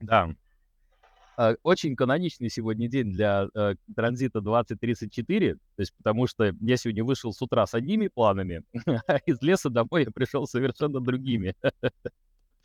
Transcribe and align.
Да. 0.00 0.30
Э, 1.36 1.54
очень 1.62 1.94
каноничный 1.94 2.50
сегодня 2.50 2.88
день 2.88 3.12
для 3.12 3.48
э, 3.54 3.74
транзита 3.94 4.40
2034, 4.40 5.54
то 5.54 5.60
есть 5.76 5.94
потому 5.96 6.26
что 6.26 6.52
я 6.60 6.76
сегодня 6.76 7.04
вышел 7.04 7.32
с 7.32 7.40
утра 7.40 7.66
с 7.66 7.74
одними 7.74 8.08
планами, 8.08 8.62
а 9.06 9.16
из 9.26 9.40
леса 9.40 9.70
домой 9.70 10.04
я 10.04 10.10
пришел 10.10 10.46
совершенно 10.46 11.00
другими. 11.00 11.54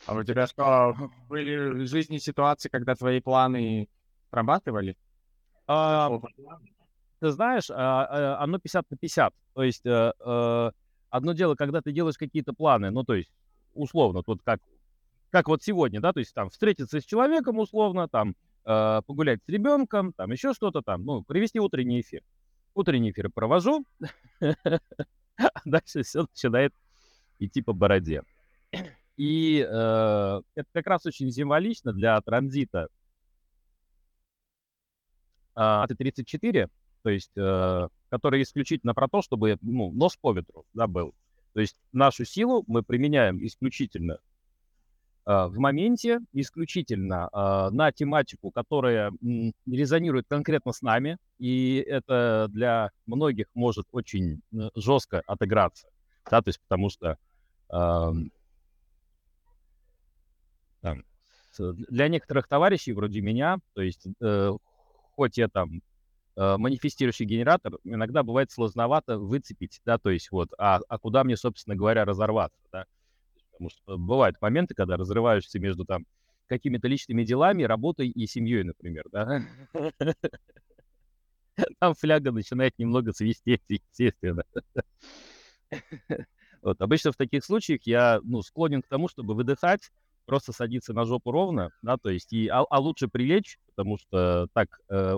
А 0.05 0.15
у 0.15 0.23
тебя 0.23 0.47
что, 0.47 0.96
были 1.29 1.83
в 1.83 1.88
жизни 1.88 2.18
ситуации, 2.18 2.70
когда 2.70 2.96
твои 2.96 3.21
планы 3.21 3.88
срабатывали? 4.29 4.97
А, 5.68 6.11
ты 7.20 7.31
знаешь, 7.31 7.70
а, 7.70 8.05
а, 8.05 8.43
оно 8.43 8.59
50 8.59 8.91
на 8.91 8.97
50. 8.97 9.34
То 9.54 9.63
есть 9.63 9.86
э, 9.86 10.11
э, 10.20 10.71
одно 11.09 11.34
дело, 11.34 11.55
когда 11.55 11.81
ты 11.81 11.93
делаешь 11.93 12.18
какие-то 12.18 12.54
планы, 12.54 12.89
ну, 12.91 13.04
то 13.04 13.13
есть, 13.13 13.29
условно, 13.73 14.23
тут 14.23 14.41
как, 14.43 14.59
как 15.34 15.47
вот 15.47 15.63
сегодня, 15.63 16.00
да, 16.00 16.13
то 16.13 16.20
есть 16.20 16.31
там 16.36 16.52
встретиться 16.52 17.02
с 17.02 17.05
человеком 17.05 17.57
условно, 17.57 18.07
там 18.07 18.35
э, 18.66 19.02
погулять 19.08 19.39
с 19.44 19.49
ребенком, 19.49 20.13
там 20.13 20.31
еще 20.31 20.53
что-то 20.53 20.84
там, 20.84 21.03
ну, 21.03 21.23
провести 21.23 21.59
утренний 21.59 22.02
эфир. 22.02 22.21
Утренний 22.75 23.09
эфир 23.09 23.31
провожу, 23.31 23.84
дальше 25.66 26.03
все 26.03 26.22
начинает 26.22 26.72
идти 27.39 27.63
по 27.63 27.73
бороде. 27.73 28.22
И 29.17 29.67
э, 29.67 30.41
это 30.53 30.70
как 30.72 30.85
раз 30.85 31.03
очень 31.08 31.31
символично 31.31 31.94
для 31.94 32.22
транзита 32.22 32.89
э, 35.55 35.59
АТ-34, 35.59 36.70
то 37.02 37.09
есть, 37.09 37.36
э, 37.36 37.88
который 38.09 38.44
исключительно 38.44 38.94
про 38.94 39.08
то, 39.08 39.23
чтобы 39.23 39.58
ну, 39.63 39.91
нос 39.94 40.16
по 40.16 40.31
ветру 40.31 40.67
да, 40.75 40.86
был. 40.86 41.16
То 41.53 41.59
есть 41.59 41.75
нашу 41.91 42.23
силу 42.23 42.63
мы 42.67 42.84
применяем 42.84 43.44
исключительно 43.44 44.20
в 45.26 45.58
моменте, 45.58 46.20
исключительно 46.34 47.30
э, 47.31 47.70
на 47.72 47.91
тематику, 47.91 48.52
которая 48.52 49.12
резонирует 49.66 50.28
конкретно 50.28 50.73
с 50.73 50.81
нами, 50.81 51.17
и 51.39 51.78
это 51.88 52.47
для 52.50 52.92
многих 53.06 53.47
может 53.53 53.86
очень 53.92 54.42
э, 54.53 54.70
жестко 54.75 55.22
отыграться, 55.25 55.88
да, 56.30 56.42
то 56.42 56.50
есть 56.50 56.59
потому 56.67 56.89
что 56.89 57.17
э, 57.70 58.12
там, 60.81 61.03
для 61.58 62.08
некоторых 62.09 62.47
товарищей 62.47 62.94
вроде 62.94 63.22
меня, 63.22 63.59
то 63.73 63.81
есть 63.81 64.06
э, 64.22 64.52
хоть 65.16 65.38
я 65.38 65.47
там 65.47 65.81
э, 66.36 66.58
манифестирующий 66.58 67.25
генератор, 67.25 67.78
иногда 67.86 68.23
бывает 68.23 68.52
сложновато 68.52 69.17
выцепить, 69.17 69.80
да, 69.86 69.97
то 69.97 70.09
есть 70.09 70.31
вот, 70.31 70.50
а, 70.58 70.81
а 70.88 71.00
куда 71.00 71.23
мне, 71.23 71.38
собственно 71.38 71.78
говоря, 71.78 72.03
разорваться, 72.03 72.59
да, 72.73 72.86
потому 73.64 73.69
что 73.69 73.97
бывают 73.97 74.36
моменты, 74.42 74.73
когда 74.73 74.97
разрываешься 74.97 75.59
между 75.59 75.86
там 75.86 76.06
какими-то 76.47 76.88
личными 76.88 77.23
делами, 77.23 77.64
работой 77.64 78.09
и 78.09 78.28
семьей, 78.28 78.64
например, 78.64 79.06
да. 79.11 79.42
Там 81.80 81.94
фляга 81.94 82.31
начинает 82.31 82.78
немного 82.80 83.14
свистеть, 83.14 83.61
естественно. 83.69 84.44
Вот, 86.61 86.81
обычно 86.81 87.11
в 87.11 87.16
таких 87.16 87.44
случаях 87.44 87.81
я, 87.84 88.19
ну, 88.23 88.41
склонен 88.41 88.81
к 88.81 88.88
тому, 88.88 89.08
чтобы 89.08 89.36
выдыхать, 89.36 89.91
просто 90.25 90.53
садиться 90.53 90.94
на 90.94 91.06
жопу 91.06 91.31
ровно, 91.31 91.72
да, 91.81 91.97
то 91.97 92.09
есть, 92.09 92.31
и, 92.31 92.47
а, 92.47 92.61
а 92.69 92.80
лучше 92.80 93.09
прилечь, 93.09 93.59
потому 93.67 93.97
что 93.97 94.47
так 94.53 94.80
э, 94.89 95.16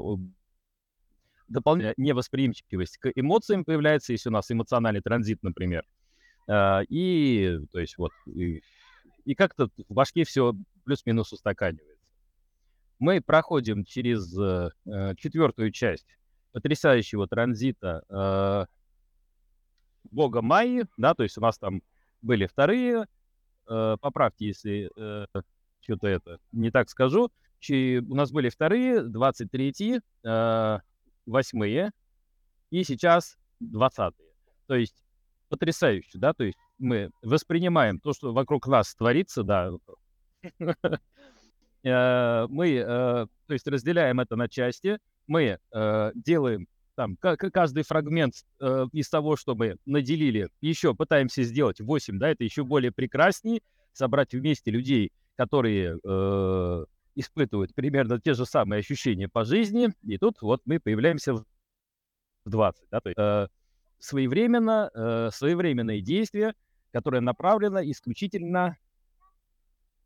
дополнительная 1.47 1.93
невосприимчивость 1.97 2.97
к 2.97 3.11
эмоциям 3.13 3.63
появляется, 3.63 4.11
если 4.13 4.29
у 4.29 4.31
нас 4.31 4.49
эмоциональный 4.49 5.01
транзит, 5.01 5.43
например. 5.43 5.85
Э, 6.47 6.83
и, 6.89 7.59
то 7.71 7.79
есть, 7.79 7.97
вот, 7.97 8.11
и, 8.27 8.61
и 9.25 9.35
как-то 9.35 9.69
в 9.89 9.93
башке 9.93 10.23
все 10.23 10.53
плюс-минус 10.83 11.33
устаканивается. 11.33 12.11
Мы 12.99 13.21
проходим 13.21 13.83
через 13.83 14.37
э, 14.37 14.69
четвертую 15.17 15.71
часть 15.71 16.07
потрясающего 16.51 17.27
транзита 17.27 18.03
э, 18.09 18.65
бога 20.11 20.41
Майи, 20.41 20.85
да, 20.97 21.13
то 21.13 21.23
есть 21.23 21.37
у 21.37 21.41
нас 21.41 21.57
там 21.57 21.81
были 22.21 22.45
вторые, 22.45 23.05
э, 23.67 23.97
поправьте, 23.99 24.47
если 24.47 24.89
э, 24.95 25.25
что-то 25.81 26.07
это 26.07 26.39
не 26.51 26.71
так 26.71 26.89
скажу. 26.89 27.31
Чи, 27.59 27.99
у 27.99 28.15
нас 28.15 28.31
были 28.31 28.49
вторые, 28.49 29.01
23-е, 29.01 30.01
э, 30.23 30.79
восьмые 31.25 31.91
и 32.69 32.83
сейчас 32.83 33.37
20-е. 33.61 34.13
То 34.67 34.75
есть 34.75 35.04
потрясающе, 35.49 36.17
да, 36.17 36.33
то 36.33 36.43
есть 36.43 36.57
мы 36.77 37.11
воспринимаем 37.21 37.99
то, 37.99 38.13
что 38.13 38.33
вокруг 38.33 38.67
нас 38.67 38.93
творится, 38.95 39.43
да, 39.43 39.71
э, 41.83 42.47
мы, 42.49 42.69
э, 42.69 42.83
то 42.85 43.53
есть 43.53 43.67
разделяем 43.67 44.19
это 44.19 44.35
на 44.35 44.47
части, 44.47 44.99
мы 45.27 45.59
э, 45.71 46.11
делаем 46.15 46.67
там 46.95 47.17
каждый 47.17 47.83
фрагмент 47.83 48.35
из 48.93 49.09
того, 49.09 49.35
что 49.35 49.53
мы 49.53 49.75
наделили, 49.85 50.47
еще 50.61 50.95
пытаемся 50.95 51.43
сделать 51.43 51.81
8, 51.81 52.17
да, 52.17 52.29
это 52.29 52.45
еще 52.45 52.63
более 52.63 52.93
прекраснее, 52.93 53.59
собрать 53.91 54.33
вместе 54.33 54.71
людей, 54.71 55.11
которые 55.35 55.97
испытывают 57.15 57.75
примерно 57.75 58.21
те 58.21 58.33
же 58.33 58.45
самые 58.45 58.79
ощущения 58.79 59.27
по 59.27 59.43
жизни, 59.43 59.89
и 60.03 60.17
тут 60.17 60.41
вот 60.41 60.61
мы 60.63 60.79
появляемся 60.79 61.33
в 61.33 61.45
20, 62.45 62.85
да, 62.89 63.01
то 63.01 63.09
есть 63.09 63.51
своевременно, 64.05 64.91
э, 64.93 65.29
своевременные 65.33 66.01
действия, 66.01 66.53
которое 66.91 67.21
направлено 67.21 67.81
исключительно 67.83 68.77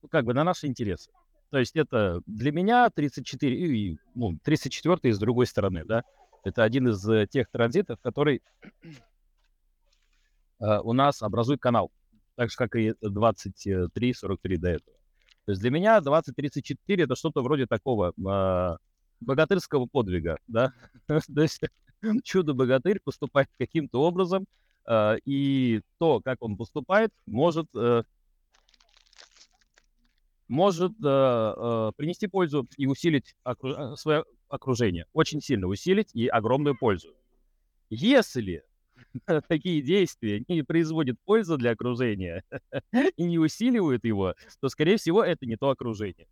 ну, 0.02 0.08
как 0.10 0.26
бы 0.26 0.34
на 0.34 0.44
наши 0.44 0.68
интересы. 0.68 1.12
То 1.50 1.58
есть 1.58 1.76
это 1.76 2.22
для 2.26 2.52
меня 2.52 2.90
34, 2.90 3.56
и, 3.56 3.98
ну, 4.16 4.38
34 4.44 5.14
с 5.14 5.20
другой 5.20 5.48
стороны, 5.48 5.84
да, 5.84 6.04
это 6.44 6.64
один 6.64 6.88
из 6.88 7.08
э, 7.10 7.28
тех 7.28 7.50
транзитов, 7.50 8.00
который 8.02 8.42
э, 10.62 10.80
у 10.84 10.94
нас 10.94 11.22
образует 11.22 11.60
канал, 11.60 11.92
так 12.36 12.50
же, 12.52 12.56
как 12.56 12.76
и 12.76 12.92
23-43 13.04 14.58
до 14.58 14.70
этого. 14.70 14.98
То 15.46 15.52
есть 15.52 15.62
для 15.62 15.72
меня 15.72 16.00
2034 16.00 17.04
это 17.04 17.16
что-то 17.16 17.42
вроде 17.42 17.66
такого 17.66 18.14
э, 18.16 18.78
богатырского 19.20 19.88
подвига, 19.88 20.38
да, 20.48 20.74
то 21.08 21.42
есть 21.42 21.62
чудо-богатырь 22.24 23.00
поступает 23.04 23.50
каким-то 23.58 24.02
образом, 24.02 24.46
э, 24.88 25.18
и 25.26 25.82
то, 25.98 26.22
как 26.22 26.42
он 26.42 26.58
поступает, 26.58 27.12
может 27.26 27.68
э, 27.76 28.04
может 30.48 30.92
э, 31.04 31.06
э, 31.06 31.92
принести 31.96 32.28
пользу 32.28 32.68
и 32.76 32.88
усилить 32.88 33.36
окру- 33.46 33.96
свое 33.96 34.26
окружение, 34.50 35.06
очень 35.14 35.42
сильно 35.42 35.68
усилить 35.68 36.10
и 36.14 36.28
огромную 36.28 36.76
пользу. 36.78 37.14
Если 37.90 38.64
такие 39.48 39.82
действия 39.82 40.44
не 40.48 40.64
производят 40.64 41.18
пользу 41.24 41.58
для 41.58 41.72
окружения 41.72 42.44
и 43.16 43.24
не 43.24 43.38
усиливают 43.38 44.04
его, 44.04 44.34
то, 44.60 44.70
скорее 44.70 44.98
всего, 44.98 45.24
это 45.24 45.46
не 45.46 45.56
то 45.56 45.70
окружение. 45.70 46.28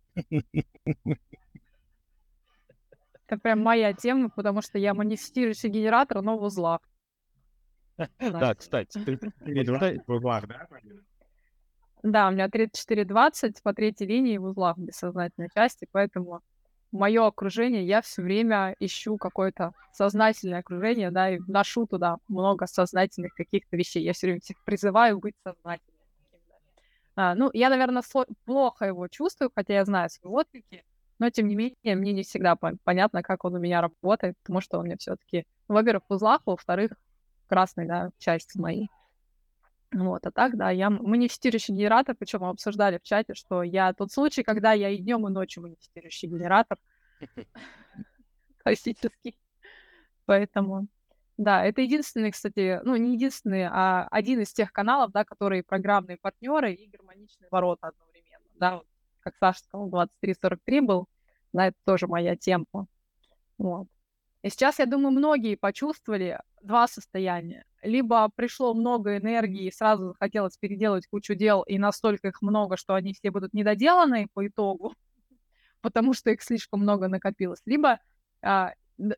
Это 3.28 3.38
прям 3.38 3.60
моя 3.60 3.92
тема, 3.92 4.30
потому 4.30 4.62
что 4.62 4.78
я 4.78 4.94
манифестирующий 4.94 5.68
генератор, 5.68 6.22
но 6.22 6.38
в 6.38 6.42
узлах. 6.42 6.80
Да, 8.18 8.54
кстати. 8.54 8.98
Да, 12.04 12.28
у 12.28 12.30
меня 12.30 12.46
34-20 12.46 13.60
по 13.62 13.74
третьей 13.74 14.06
линии 14.06 14.38
в 14.38 14.44
узлах 14.44 14.78
бессознательной 14.78 15.48
части, 15.52 15.88
поэтому 15.90 16.42
мое 16.92 17.26
окружение, 17.26 17.84
я 17.84 18.02
все 18.02 18.22
время 18.22 18.76
ищу 18.78 19.16
какое-то 19.18 19.72
сознательное 19.92 20.60
окружение, 20.60 21.10
да, 21.10 21.34
и 21.34 21.40
ношу 21.48 21.86
туда 21.86 22.18
много 22.28 22.68
сознательных 22.68 23.34
каких-то 23.34 23.76
вещей. 23.76 24.04
Я 24.04 24.12
все 24.12 24.28
время 24.28 24.40
всех 24.40 24.62
призываю 24.64 25.18
быть 25.18 25.34
сознательными. 25.42 25.98
А, 27.16 27.34
ну, 27.34 27.50
я, 27.52 27.68
наверное, 27.68 28.04
плохо 28.44 28.84
его 28.84 29.08
чувствую, 29.08 29.50
хотя 29.52 29.74
я 29.74 29.84
знаю 29.84 30.08
свои 30.08 30.32
отклики, 30.32 30.84
но, 31.18 31.30
тем 31.30 31.48
не 31.48 31.56
менее, 31.56 31.96
мне 31.96 32.12
не 32.12 32.22
всегда 32.22 32.56
понятно, 32.84 33.22
как 33.22 33.44
он 33.44 33.54
у 33.54 33.58
меня 33.58 33.80
работает, 33.80 34.36
потому 34.42 34.60
что 34.60 34.78
он 34.78 34.86
мне 34.86 34.96
все-таки, 34.96 35.44
во-первых, 35.66 36.04
в 36.08 36.12
узлах, 36.12 36.42
во-вторых, 36.46 36.92
красный, 37.48 37.86
да, 37.86 38.10
часть 38.18 38.54
моей. 38.56 38.88
Вот, 39.90 40.26
а 40.26 40.30
так, 40.30 40.56
да, 40.56 40.70
я 40.70 40.90
манифестирующий 40.90 41.74
генератор, 41.74 42.14
причем 42.14 42.40
мы 42.40 42.50
обсуждали 42.50 42.98
в 42.98 43.02
чате, 43.02 43.34
что 43.34 43.62
я 43.62 43.94
тот 43.94 44.12
случай, 44.12 44.42
когда 44.42 44.72
я 44.72 44.90
и 44.90 44.98
днем, 44.98 45.26
и 45.26 45.30
ночью 45.30 45.62
манифестирующий 45.62 46.28
генератор. 46.28 46.76
Классический. 48.62 49.34
Поэтому, 50.26 50.88
да, 51.38 51.64
это 51.64 51.80
единственный, 51.80 52.30
кстати, 52.30 52.80
ну, 52.84 52.96
не 52.96 53.14
единственный, 53.14 53.66
а 53.66 54.06
один 54.10 54.40
из 54.40 54.52
тех 54.52 54.72
каналов, 54.72 55.10
да, 55.10 55.24
которые 55.24 55.62
программные 55.62 56.18
партнеры 56.18 56.74
и 56.74 56.86
гармоничные 56.88 57.48
ворота 57.50 57.88
одновременно, 57.88 58.44
да, 58.56 58.76
вот, 58.76 58.86
как 59.20 59.36
Саша 59.36 59.60
сказал, 59.60 59.88
2343 59.88 60.80
был, 60.80 61.08
да, 61.52 61.68
это 61.68 61.76
тоже 61.84 62.06
моя 62.06 62.36
тема. 62.36 62.86
Вот. 63.58 63.86
И 64.42 64.50
сейчас, 64.50 64.78
я 64.78 64.86
думаю, 64.86 65.10
многие 65.10 65.56
почувствовали 65.56 66.40
два 66.62 66.86
состояния. 66.86 67.64
Либо 67.82 68.28
пришло 68.34 68.74
много 68.74 69.16
энергии, 69.16 69.66
и 69.66 69.72
сразу 69.72 70.08
захотелось 70.08 70.56
переделать 70.56 71.06
кучу 71.06 71.34
дел, 71.34 71.62
и 71.62 71.78
настолько 71.78 72.28
их 72.28 72.42
много, 72.42 72.76
что 72.76 72.94
они 72.94 73.14
все 73.14 73.30
будут 73.30 73.52
недоделаны 73.52 74.28
по 74.32 74.46
итогу. 74.46 74.94
потому 75.80 76.12
что 76.14 76.30
их 76.30 76.42
слишком 76.42 76.80
много 76.80 77.08
накопилось, 77.08 77.62
либо 77.64 78.00
а, 78.42 78.72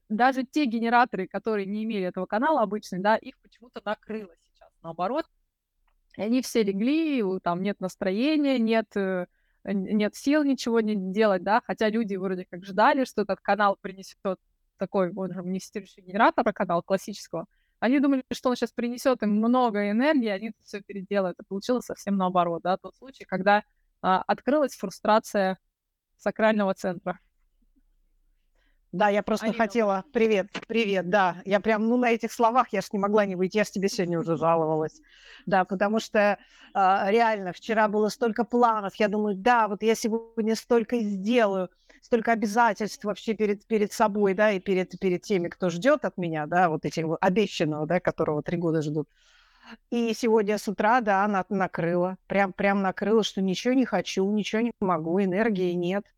даже 0.08 0.44
те 0.44 0.66
генераторы, 0.66 1.26
которые 1.26 1.66
не 1.66 1.84
имели 1.84 2.04
этого 2.04 2.26
канала 2.26 2.62
обычный, 2.62 3.00
да, 3.00 3.16
их 3.16 3.38
почему-то 3.40 3.80
накрыло 3.84 4.32
сейчас, 4.52 4.70
наоборот. 4.82 5.26
И 6.16 6.22
они 6.22 6.42
все 6.42 6.62
легли, 6.62 7.22
там 7.42 7.62
нет 7.62 7.80
настроения, 7.80 8.58
нет, 8.58 8.94
э, 8.96 9.26
нет 9.64 10.14
сил 10.14 10.44
ничего 10.44 10.80
не 10.80 11.12
делать, 11.12 11.42
да, 11.42 11.60
хотя 11.66 11.88
люди 11.88 12.16
вроде 12.16 12.46
как 12.50 12.64
ждали, 12.64 13.04
что 13.04 13.22
этот 13.22 13.40
канал 13.40 13.76
принесет 13.80 14.38
такой, 14.78 15.12
вот 15.12 15.32
же, 15.32 15.40
инвестирующий 15.40 16.02
генератор, 16.02 16.48
а 16.48 16.52
канал 16.52 16.82
классического. 16.82 17.46
Они 17.80 17.98
думали, 18.00 18.24
что 18.32 18.50
он 18.50 18.56
сейчас 18.56 18.72
принесет 18.72 19.22
им 19.22 19.36
много 19.36 19.90
энергии, 19.90 20.28
они 20.28 20.52
все 20.64 20.82
переделают. 20.82 21.38
А 21.40 21.44
получилось 21.44 21.86
совсем 21.86 22.16
наоборот, 22.16 22.62
да, 22.62 22.76
тот 22.76 22.96
случай, 22.96 23.24
когда 23.24 23.62
а, 24.02 24.22
открылась 24.26 24.74
фрустрация 24.76 25.58
сакрального 26.18 26.74
центра. 26.74 27.20
Да, 28.92 29.08
я 29.08 29.22
просто 29.22 29.46
Алина. 29.46 29.58
хотела... 29.58 30.04
Привет, 30.12 30.48
привет, 30.66 31.08
да. 31.08 31.36
Я 31.44 31.60
прям, 31.60 31.88
ну, 31.88 31.96
на 31.96 32.10
этих 32.10 32.32
словах 32.32 32.72
я 32.72 32.80
ж 32.80 32.86
не 32.92 32.98
могла 32.98 33.24
не 33.24 33.36
выйти, 33.36 33.58
я 33.58 33.64
ж 33.64 33.70
тебе 33.70 33.88
сегодня 33.88 34.18
уже 34.18 34.36
жаловалась. 34.36 35.00
Да, 35.46 35.64
потому 35.64 36.00
что 36.00 36.18
э, 36.18 37.10
реально 37.10 37.52
вчера 37.52 37.86
было 37.86 38.08
столько 38.08 38.44
планов, 38.44 38.96
я 38.96 39.06
думаю, 39.06 39.36
да, 39.36 39.68
вот 39.68 39.82
я 39.84 39.94
сегодня 39.94 40.56
столько 40.56 40.98
сделаю, 40.98 41.70
столько 42.02 42.32
обязательств 42.32 43.04
вообще 43.04 43.34
перед, 43.34 43.64
перед 43.66 43.92
собой, 43.92 44.34
да, 44.34 44.50
и 44.50 44.58
перед, 44.58 44.98
перед 44.98 45.22
теми, 45.22 45.48
кто 45.48 45.70
ждет 45.70 46.04
от 46.04 46.16
меня, 46.18 46.46
да, 46.46 46.68
вот 46.68 46.84
этим 46.84 47.16
обещанного, 47.20 47.86
да, 47.86 48.00
которого 48.00 48.42
три 48.42 48.58
года 48.58 48.82
ждут. 48.82 49.08
И 49.90 50.12
сегодня 50.14 50.58
с 50.58 50.66
утра, 50.66 51.00
да, 51.00 51.28
на, 51.28 51.44
накрыла, 51.48 52.16
прям, 52.26 52.52
прям 52.52 52.82
накрыла, 52.82 53.22
что 53.22 53.40
ничего 53.40 53.72
не 53.72 53.84
хочу, 53.84 54.28
ничего 54.28 54.62
не 54.62 54.72
могу, 54.80 55.22
энергии 55.22 55.74
нет– 55.74 56.06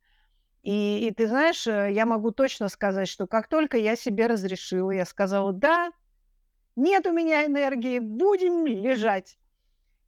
и, 0.62 1.08
и 1.08 1.10
ты 1.12 1.26
знаешь, 1.26 1.66
э, 1.66 1.92
я 1.92 2.06
могу 2.06 2.30
точно 2.30 2.68
сказать, 2.68 3.08
что 3.08 3.26
как 3.26 3.48
только 3.48 3.76
я 3.76 3.96
себе 3.96 4.26
разрешила, 4.26 4.92
я 4.92 5.04
сказала, 5.04 5.52
да, 5.52 5.92
нет 6.76 7.06
у 7.06 7.12
меня 7.12 7.44
энергии, 7.44 7.98
будем 7.98 8.66
лежать. 8.66 9.38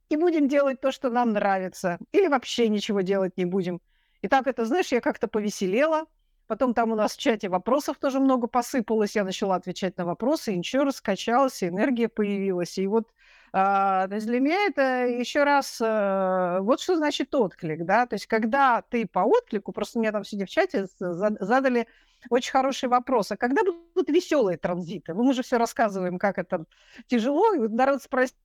И 0.09 0.17
будем 0.17 0.47
делать 0.47 0.79
то, 0.81 0.91
что 0.91 1.09
нам 1.09 1.31
нравится. 1.31 1.97
Или 2.11 2.27
вообще 2.27 2.69
ничего 2.69 3.01
делать 3.01 3.37
не 3.37 3.45
будем. 3.45 3.81
И 4.21 4.27
так 4.27 4.47
это, 4.47 4.65
знаешь, 4.65 4.91
я 4.91 5.01
как-то 5.01 5.27
повеселела. 5.27 6.05
Потом 6.47 6.75
там 6.75 6.91
у 6.91 6.95
нас 6.95 7.15
в 7.15 7.19
чате 7.19 7.49
вопросов 7.49 7.97
тоже 7.97 8.19
много 8.19 8.47
посыпалось. 8.47 9.15
Я 9.15 9.23
начала 9.23 9.55
отвечать 9.55 9.97
на 9.97 10.05
вопросы, 10.05 10.53
и 10.53 10.57
ничего 10.57 10.83
раскачалось, 10.85 11.63
и 11.63 11.67
энергия 11.67 12.07
появилась. 12.07 12.77
И 12.77 12.85
вот 12.85 13.09
то 13.55 14.09
есть 14.11 14.27
для 14.27 14.41
меня 14.41 14.65
это 14.65 15.07
еще 15.07 15.45
раз, 15.45 15.79
э, 15.79 16.59
вот 16.59 16.81
что 16.81 16.97
значит 16.97 17.33
отклик, 17.33 17.85
да, 17.85 18.05
то 18.05 18.15
есть 18.15 18.27
когда 18.27 18.81
ты 18.81 19.07
по 19.07 19.19
отклику, 19.19 19.71
просто 19.71 19.97
мне 19.97 20.11
там 20.11 20.25
сегодня 20.25 20.45
в 20.45 20.49
чате 20.49 20.87
задали 20.99 21.87
очень 22.29 22.51
хороший 22.51 22.89
вопрос, 22.89 23.31
а 23.31 23.37
когда 23.37 23.61
будут 23.63 24.09
веселые 24.09 24.57
транзиты? 24.57 25.13
Мы 25.13 25.33
же 25.33 25.41
все 25.41 25.57
рассказываем, 25.57 26.19
как 26.19 26.37
это 26.37 26.65
тяжело, 27.07 27.53
и 27.53 27.59
народ 27.69 28.03
спросил, 28.03 28.35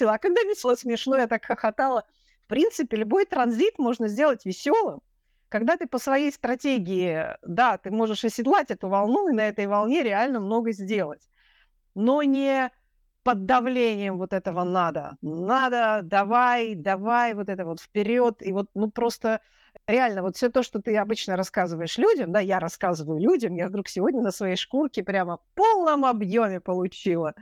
а 0.00 0.18
когда 0.18 0.42
весело, 0.42 0.74
смешно, 0.74 1.16
я 1.16 1.26
так 1.26 1.46
хохотала. 1.46 2.04
В 2.44 2.48
принципе, 2.48 2.98
любой 2.98 3.24
транзит 3.24 3.78
можно 3.78 4.08
сделать 4.08 4.44
веселым, 4.44 5.00
когда 5.48 5.78
ты 5.78 5.86
по 5.86 5.98
своей 5.98 6.32
стратегии, 6.32 7.28
да, 7.40 7.78
ты 7.78 7.90
можешь 7.90 8.26
оседлать 8.26 8.70
эту 8.70 8.88
волну 8.88 9.30
и 9.30 9.32
на 9.32 9.48
этой 9.48 9.66
волне 9.66 10.02
реально 10.02 10.40
много 10.40 10.72
сделать, 10.72 11.30
но 11.94 12.22
не 12.22 12.70
под 13.22 13.46
давлением 13.46 14.18
вот 14.18 14.32
этого 14.32 14.64
надо. 14.64 15.16
Надо, 15.22 16.00
давай, 16.02 16.74
давай, 16.74 17.34
вот 17.34 17.48
это 17.48 17.64
вот 17.64 17.80
вперед. 17.80 18.42
И 18.42 18.52
вот, 18.52 18.68
ну, 18.74 18.90
просто 18.90 19.40
реально, 19.86 20.22
вот 20.22 20.36
все 20.36 20.48
то, 20.48 20.62
что 20.62 20.80
ты 20.80 20.96
обычно 20.96 21.36
рассказываешь 21.36 21.98
людям, 21.98 22.32
да, 22.32 22.40
я 22.40 22.58
рассказываю 22.58 23.20
людям, 23.20 23.54
я 23.54 23.68
вдруг 23.68 23.88
сегодня 23.88 24.22
на 24.22 24.32
своей 24.32 24.56
шкурке 24.56 25.02
прямо 25.02 25.38
в 25.38 25.42
полном 25.54 26.04
объеме 26.04 26.60
получила. 26.60 27.34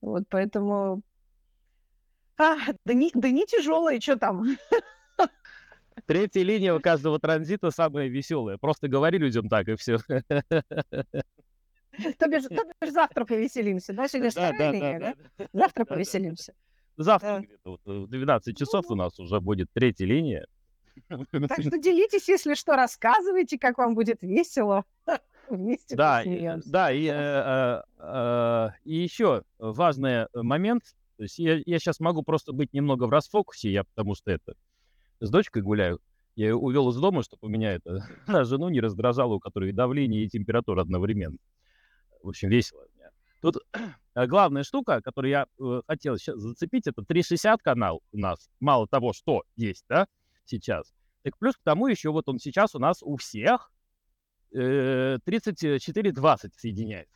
Вот 0.00 0.24
поэтому... 0.28 1.02
А, 2.36 2.56
да 2.84 2.94
не, 2.94 3.10
да 3.14 3.28
тяжелые, 3.46 4.00
что 4.00 4.16
там? 4.16 4.44
Третья 6.06 6.42
линия 6.42 6.74
у 6.74 6.80
каждого 6.80 7.18
транзита 7.18 7.70
самая 7.70 8.08
веселая. 8.08 8.58
Просто 8.58 8.88
говори 8.88 9.18
людям 9.18 9.48
так, 9.48 9.68
и 9.68 9.76
все. 9.76 9.98
То 12.18 12.28
бишь, 12.28 12.44
то 12.44 12.62
бишь 12.80 12.92
завтра 12.92 13.24
повеселимся, 13.24 13.92
да? 13.92 14.08
Сегодня 14.08 14.30
да, 14.34 14.52
да, 14.52 14.72
да, 14.72 14.98
да? 15.38 15.46
Завтра 15.52 15.84
повеселимся. 15.84 16.54
Завтра 16.96 17.40
где-то 17.40 17.70
вот, 17.70 17.80
в 17.84 18.06
12 18.08 18.56
часов 18.56 18.84
у 18.88 18.94
нас 18.94 19.18
уже 19.18 19.40
будет 19.40 19.68
третья 19.72 20.06
линия. 20.06 20.46
Так 21.08 21.60
что 21.60 21.76
делитесь, 21.76 22.28
если 22.28 22.54
что, 22.54 22.76
рассказывайте, 22.76 23.58
как 23.58 23.78
вам 23.78 23.94
будет 23.94 24.22
весело. 24.22 24.84
Вместе 25.50 25.94
да, 25.96 26.22
и, 26.22 26.60
да, 26.64 26.92
и, 26.92 27.04
э, 27.06 27.12
э, 27.12 27.82
э, 27.98 28.68
и 28.84 28.94
еще 28.94 29.42
важный 29.58 30.26
момент. 30.32 30.84
То 31.16 31.24
есть 31.24 31.38
я, 31.38 31.58
сейчас 31.78 32.00
могу 32.00 32.22
просто 32.22 32.52
быть 32.52 32.72
немного 32.72 33.04
в 33.04 33.10
расфокусе, 33.10 33.70
я 33.70 33.84
потому 33.84 34.14
что 34.14 34.30
это 34.30 34.54
с 35.20 35.30
дочкой 35.30 35.62
гуляю. 35.62 36.00
Я 36.34 36.46
ее 36.46 36.56
увел 36.56 36.88
из 36.90 36.96
дома, 36.96 37.22
чтобы 37.22 37.50
меня 37.50 37.74
это 37.74 38.06
жену 38.44 38.68
не 38.68 38.80
раздражало, 38.80 39.34
у 39.34 39.40
которой 39.40 39.72
давление 39.72 40.24
и 40.24 40.28
температура 40.28 40.80
одновременно 40.80 41.36
общем, 42.28 42.48
весело. 42.48 42.86
Тут 43.44 43.58
э, 44.14 44.26
главная 44.26 44.62
штука, 44.62 45.02
которую 45.02 45.30
я 45.30 45.46
э, 45.60 45.82
хотел 45.86 46.16
сейчас 46.16 46.38
зацепить, 46.38 46.86
это 46.86 47.02
360 47.02 47.60
канал 47.62 48.02
у 48.12 48.18
нас. 48.18 48.48
Мало 48.58 48.88
того, 48.88 49.12
что 49.12 49.42
есть, 49.54 49.84
да, 49.86 50.06
сейчас. 50.46 50.94
Так 51.22 51.36
плюс 51.36 51.54
к 51.54 51.62
тому 51.62 51.86
еще 51.88 52.10
вот 52.10 52.26
он 52.28 52.38
сейчас 52.38 52.74
у 52.74 52.78
нас 52.78 53.02
у 53.02 53.16
всех 53.16 53.70
э, 54.54 55.18
34-20 55.26 56.52
соединяется. 56.56 57.12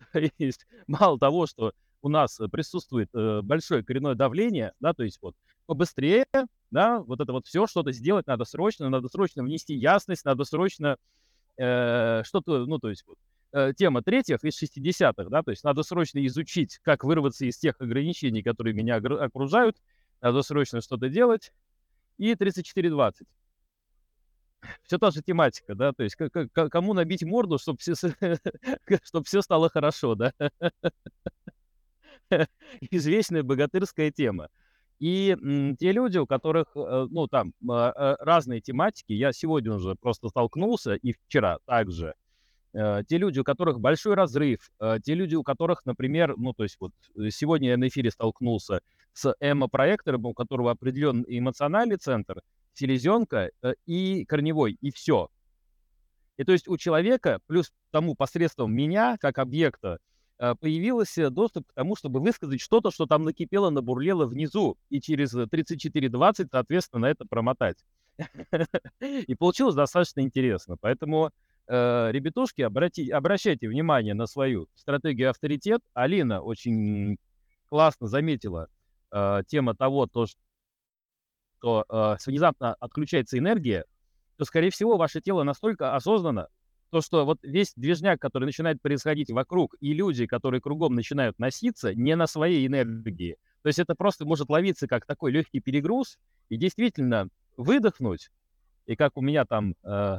то 0.12 0.20
есть 0.38 0.66
мало 0.88 1.16
того, 1.18 1.46
что 1.46 1.72
у 2.02 2.08
нас 2.08 2.38
присутствует 2.50 3.08
э, 3.14 3.40
большое 3.42 3.84
коренное 3.84 4.16
давление, 4.16 4.72
да, 4.80 4.94
то 4.94 5.04
есть 5.04 5.18
вот 5.22 5.36
побыстрее, 5.66 6.26
да, 6.72 7.00
вот 7.00 7.20
это 7.20 7.32
вот 7.32 7.46
все, 7.46 7.68
что-то 7.68 7.92
сделать 7.92 8.26
надо 8.26 8.44
срочно, 8.44 8.88
надо 8.90 9.08
срочно 9.08 9.44
внести 9.44 9.74
ясность, 9.74 10.24
надо 10.24 10.42
срочно 10.44 10.96
э, 11.56 12.22
что-то, 12.24 12.66
ну, 12.66 12.78
то 12.80 12.90
есть 12.90 13.04
вот, 13.06 13.16
тема 13.76 14.02
третьих 14.02 14.42
из 14.44 14.60
60-х, 14.60 15.30
да, 15.30 15.42
то 15.42 15.50
есть 15.50 15.64
надо 15.64 15.82
срочно 15.82 16.24
изучить, 16.26 16.78
как 16.82 17.04
вырваться 17.04 17.46
из 17.46 17.56
тех 17.58 17.80
ограничений, 17.80 18.42
которые 18.42 18.74
меня 18.74 18.96
окружают, 18.96 19.76
надо 20.20 20.42
срочно 20.42 20.80
что-то 20.80 21.08
делать, 21.08 21.52
и 22.18 22.34
3420. 22.34 23.26
Все 24.82 24.98
та 24.98 25.10
же 25.10 25.22
тематика, 25.22 25.74
да, 25.74 25.92
то 25.92 26.02
есть 26.02 26.16
кому 26.70 26.94
набить 26.94 27.22
морду, 27.22 27.58
чтобы 27.58 27.78
все, 27.78 27.94
чтобы 29.02 29.24
все 29.26 29.42
стало 29.42 29.68
хорошо, 29.68 30.14
да. 30.14 30.32
Известная 32.90 33.42
богатырская 33.42 34.10
тема. 34.10 34.48
И 34.98 35.36
м, 35.40 35.76
те 35.76 35.92
люди, 35.92 36.18
у 36.18 36.26
которых, 36.26 36.68
э, 36.76 37.06
ну, 37.10 37.26
там, 37.26 37.52
э, 37.68 38.16
разные 38.20 38.60
тематики, 38.60 39.12
я 39.12 39.32
сегодня 39.32 39.74
уже 39.74 39.96
просто 39.96 40.28
столкнулся, 40.28 40.94
и 40.94 41.12
вчера 41.12 41.58
также, 41.66 42.14
Э, 42.14 42.23
те 42.74 43.18
люди, 43.18 43.38
у 43.38 43.44
которых 43.44 43.78
большой 43.78 44.14
разрыв, 44.14 44.70
э, 44.80 44.98
те 45.02 45.14
люди, 45.14 45.36
у 45.36 45.44
которых, 45.44 45.86
например, 45.86 46.34
ну, 46.36 46.52
то 46.52 46.64
есть 46.64 46.76
вот 46.80 46.92
э, 47.16 47.30
сегодня 47.30 47.70
я 47.70 47.76
на 47.76 47.86
эфире 47.86 48.10
столкнулся 48.10 48.80
с 49.12 49.32
эмо-проектором, 49.38 50.26
у 50.26 50.34
которого 50.34 50.72
определен 50.72 51.24
эмоциональный 51.28 51.96
центр, 51.96 52.42
селезенка 52.72 53.50
и 53.86 54.24
корневой, 54.24 54.76
и 54.80 54.90
все. 54.90 55.28
И 56.36 56.42
то 56.42 56.50
есть 56.50 56.66
у 56.66 56.76
человека, 56.76 57.38
плюс 57.46 57.72
тому 57.92 58.16
посредством 58.16 58.74
меня, 58.74 59.16
как 59.20 59.38
объекта, 59.38 59.98
появился 60.36 61.30
доступ 61.30 61.68
к 61.68 61.74
тому, 61.74 61.94
чтобы 61.94 62.18
высказать 62.18 62.60
что-то, 62.60 62.90
что 62.90 63.06
там 63.06 63.22
накипело, 63.22 63.70
набурлело 63.70 64.26
внизу, 64.26 64.76
и 64.90 65.00
через 65.00 65.30
3420, 65.30 66.48
соответственно, 66.50 67.02
на 67.02 67.10
это 67.10 67.24
промотать. 67.24 67.76
И 69.00 69.34
получилось 69.36 69.76
достаточно 69.76 70.20
интересно. 70.20 70.76
Поэтому 70.80 71.30
э, 71.68 72.10
ребятушки, 72.12 72.62
обрати, 72.62 73.10
обращайте 73.10 73.68
внимание 73.68 74.14
на 74.14 74.26
свою 74.26 74.68
стратегию 74.74 75.30
авторитет. 75.30 75.80
Алина 75.94 76.40
очень 76.40 77.18
классно 77.68 78.06
заметила 78.06 78.68
э, 79.12 79.42
тема 79.46 79.74
того, 79.74 80.06
то, 80.06 80.26
что 81.58 81.84
э, 81.88 82.16
внезапно 82.26 82.74
отключается 82.74 83.38
энергия, 83.38 83.84
то, 84.36 84.44
скорее 84.44 84.70
всего, 84.70 84.96
ваше 84.96 85.20
тело 85.20 85.42
настолько 85.42 85.94
осознанно, 85.94 86.48
то, 86.90 87.00
что 87.00 87.24
вот 87.24 87.38
весь 87.42 87.72
движняк, 87.74 88.20
который 88.20 88.44
начинает 88.44 88.80
происходить 88.80 89.30
вокруг, 89.30 89.74
и 89.80 89.92
люди, 89.92 90.26
которые 90.26 90.60
кругом 90.60 90.94
начинают 90.94 91.38
носиться, 91.38 91.94
не 91.94 92.14
на 92.14 92.26
своей 92.26 92.66
энергии. 92.66 93.36
То 93.62 93.68
есть 93.68 93.78
это 93.78 93.94
просто 93.94 94.24
может 94.24 94.48
ловиться 94.50 94.86
как 94.86 95.06
такой 95.06 95.32
легкий 95.32 95.60
перегруз, 95.60 96.18
и 96.50 96.56
действительно 96.56 97.28
выдохнуть, 97.56 98.30
и 98.86 98.94
как 98.94 99.16
у 99.16 99.22
меня 99.22 99.44
там 99.44 99.74
э, 99.82 100.18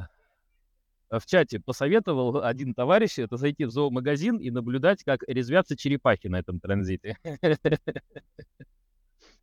в 1.10 1.24
чате 1.26 1.60
посоветовал 1.60 2.42
один 2.42 2.74
товарищ, 2.74 3.18
это 3.18 3.36
зайти 3.36 3.64
в 3.64 3.70
зоомагазин 3.70 4.38
и 4.38 4.50
наблюдать, 4.50 5.04
как 5.04 5.22
резвятся 5.26 5.76
черепахи 5.76 6.26
на 6.28 6.38
этом 6.38 6.60
транзите. 6.60 7.16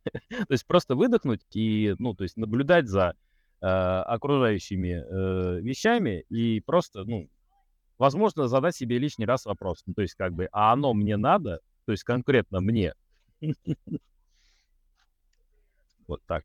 То 0.04 0.50
есть 0.50 0.66
просто 0.66 0.94
выдохнуть 0.96 1.40
и, 1.54 1.94
ну, 1.98 2.14
то 2.14 2.24
есть 2.24 2.36
наблюдать 2.36 2.88
за 2.88 3.14
э, 3.62 3.66
окружающими 3.66 5.02
э, 5.02 5.60
вещами 5.60 6.26
и 6.28 6.60
просто, 6.60 7.04
ну, 7.04 7.30
возможно, 7.96 8.46
задать 8.48 8.76
себе 8.76 8.98
лишний 8.98 9.24
раз 9.24 9.46
вопрос. 9.46 9.82
Ну, 9.86 9.94
то 9.94 10.02
есть, 10.02 10.14
как 10.14 10.34
бы, 10.34 10.48
а 10.52 10.72
оно 10.72 10.92
мне 10.92 11.16
надо? 11.16 11.60
То 11.86 11.92
есть, 11.92 12.04
конкретно 12.04 12.60
мне? 12.60 12.92
Вот 16.06 16.20
так. 16.26 16.44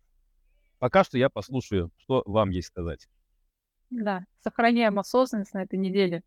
Пока 0.79 1.03
что 1.03 1.17
я 1.17 1.29
послушаю, 1.29 1.91
что 1.97 2.23
вам 2.25 2.51
есть 2.51 2.69
сказать. 2.69 3.09
Да, 3.89 4.23
сохраняем 4.43 4.99
осознанность 4.99 5.53
на 5.53 5.63
этой 5.63 5.79
неделе. 5.79 6.23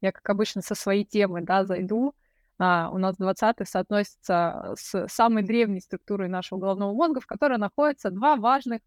Я, 0.00 0.12
как 0.12 0.28
обычно, 0.30 0.62
со 0.62 0.74
своей 0.74 1.04
темы, 1.04 1.42
да, 1.42 1.64
зайду. 1.64 2.14
А, 2.58 2.90
у 2.92 2.98
нас 2.98 3.16
20 3.16 3.66
соотносится 3.68 4.74
с 4.76 5.08
самой 5.08 5.42
древней 5.42 5.80
структурой 5.80 6.28
нашего 6.28 6.58
головного 6.58 6.92
мозга, 6.92 7.20
в 7.20 7.26
которой 7.26 7.58
находятся 7.58 8.10
два 8.10 8.36
важных 8.36 8.80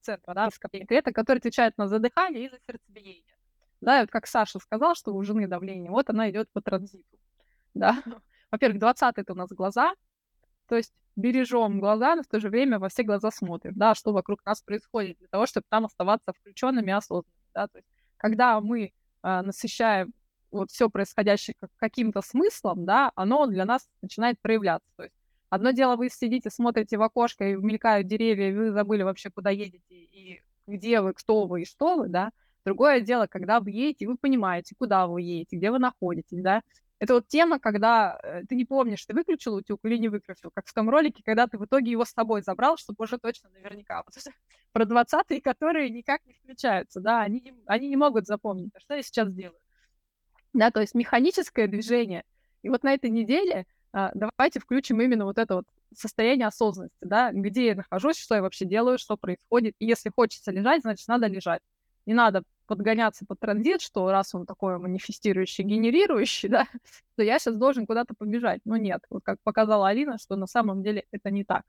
центра, 0.00 0.34
да, 0.34 0.48
клеток, 0.88 1.14
которые 1.14 1.40
отвечают 1.40 1.76
на 1.78 1.88
задыхание 1.88 2.46
и 2.46 2.50
за 2.50 2.58
сердцебиение. 2.66 3.34
Да, 3.80 3.98
и 3.98 4.00
вот 4.02 4.10
как 4.10 4.26
Саша 4.26 4.58
сказал, 4.58 4.94
что 4.94 5.14
у 5.14 5.22
жены 5.22 5.46
давление, 5.46 5.90
вот 5.90 6.08
она 6.10 6.30
идет 6.30 6.50
по 6.52 6.60
транзиту. 6.60 7.18
Да. 7.74 8.02
Во-первых, 8.50 8.78
20 8.80 9.18
это 9.18 9.32
у 9.32 9.36
нас 9.36 9.50
глаза, 9.50 9.94
то 10.74 10.78
есть 10.78 10.92
бережем 11.14 11.78
глаза, 11.78 12.16
но 12.16 12.24
в 12.24 12.26
то 12.26 12.40
же 12.40 12.48
время 12.48 12.80
во 12.80 12.88
все 12.88 13.04
глаза 13.04 13.30
смотрим, 13.30 13.74
да, 13.76 13.94
что 13.94 14.12
вокруг 14.12 14.44
нас 14.44 14.60
происходит, 14.60 15.18
для 15.18 15.28
того, 15.28 15.46
чтобы 15.46 15.64
там 15.68 15.84
оставаться 15.84 16.32
включенными 16.32 16.88
и 16.88 16.94
осознанными, 16.94 17.30
да, 17.54 17.68
то 17.68 17.78
есть 17.78 17.86
когда 18.16 18.60
мы 18.60 18.92
а, 19.22 19.42
насыщаем 19.42 20.12
вот 20.50 20.72
все 20.72 20.90
происходящее 20.90 21.54
каким-то 21.76 22.22
смыслом, 22.22 22.84
да, 22.84 23.12
оно 23.14 23.46
для 23.46 23.64
нас 23.64 23.88
начинает 24.02 24.40
проявляться. 24.40 24.88
То 24.96 25.04
есть 25.04 25.14
одно 25.48 25.70
дело, 25.70 25.94
вы 25.94 26.08
сидите, 26.08 26.50
смотрите 26.50 26.98
в 26.98 27.02
окошко, 27.02 27.48
и 27.48 27.54
мелькают 27.54 28.08
деревья, 28.08 28.48
и 28.48 28.52
вы 28.52 28.72
забыли 28.72 29.04
вообще, 29.04 29.30
куда 29.30 29.50
едете, 29.50 29.94
и 29.94 30.42
где 30.66 31.00
вы, 31.00 31.12
кто 31.12 31.46
вы 31.46 31.62
и 31.62 31.66
что 31.66 31.98
вы, 31.98 32.08
да. 32.08 32.32
Другое 32.64 32.98
дело, 33.00 33.28
когда 33.28 33.60
вы 33.60 33.70
едете, 33.70 34.08
вы 34.08 34.16
понимаете, 34.16 34.74
куда 34.76 35.06
вы 35.06 35.22
едете, 35.22 35.56
где 35.56 35.70
вы 35.70 35.78
находитесь, 35.78 36.42
да. 36.42 36.62
Это 37.04 37.12
вот 37.12 37.28
тема, 37.28 37.58
когда 37.58 38.18
э, 38.22 38.44
ты 38.48 38.54
не 38.54 38.64
помнишь, 38.64 39.04
ты 39.04 39.12
выключил 39.12 39.56
утюг 39.56 39.78
или 39.84 39.98
не 39.98 40.08
выключил, 40.08 40.50
как 40.54 40.66
в 40.66 40.72
том 40.72 40.88
ролике, 40.88 41.22
когда 41.22 41.46
ты 41.46 41.58
в 41.58 41.66
итоге 41.66 41.90
его 41.90 42.06
с 42.06 42.12
собой 42.12 42.40
забрал, 42.40 42.78
чтобы 42.78 43.04
уже 43.04 43.18
точно 43.18 43.50
наверняка. 43.50 44.02
Вот 44.06 44.14
про 44.72 44.86
20 44.86 45.42
которые 45.42 45.90
никак 45.90 46.24
не 46.24 46.32
включаются, 46.32 47.00
да, 47.00 47.20
они, 47.20 47.52
они 47.66 47.88
не 47.88 47.96
могут 47.96 48.26
запомнить, 48.26 48.70
а 48.74 48.80
что 48.80 48.94
я 48.94 49.02
сейчас 49.02 49.30
делаю. 49.30 49.58
Да, 50.54 50.70
то 50.70 50.80
есть 50.80 50.94
механическое 50.94 51.66
движение. 51.66 52.24
И 52.62 52.70
вот 52.70 52.82
на 52.84 52.94
этой 52.94 53.10
неделе 53.10 53.66
а, 53.92 54.10
давайте 54.14 54.60
включим 54.60 55.02
именно 55.02 55.26
вот 55.26 55.36
это 55.36 55.56
вот 55.56 55.66
состояние 55.94 56.46
осознанности, 56.46 56.96
да, 57.02 57.32
где 57.32 57.66
я 57.66 57.74
нахожусь, 57.74 58.16
что 58.16 58.34
я 58.34 58.40
вообще 58.40 58.64
делаю, 58.64 58.96
что 58.96 59.18
происходит. 59.18 59.74
И 59.78 59.84
если 59.84 60.08
хочется 60.08 60.52
лежать, 60.52 60.80
значит, 60.80 61.06
надо 61.06 61.26
лежать. 61.26 61.60
Не 62.06 62.14
надо 62.14 62.42
подгоняться 62.66 63.26
под 63.26 63.40
транзит, 63.40 63.80
что 63.80 64.10
раз 64.10 64.34
он 64.34 64.46
такой 64.46 64.78
манифестирующий, 64.78 65.64
генерирующий, 65.64 66.48
да, 66.50 66.66
то 67.16 67.22
я 67.22 67.38
сейчас 67.38 67.56
должен 67.56 67.86
куда-то 67.86 68.14
побежать. 68.14 68.60
Но 68.64 68.76
нет, 68.76 69.02
вот 69.10 69.22
как 69.24 69.38
показала 69.42 69.88
Алина, 69.88 70.18
что 70.18 70.36
на 70.36 70.46
самом 70.46 70.82
деле 70.82 71.04
это 71.10 71.30
не 71.30 71.44
так. 71.44 71.62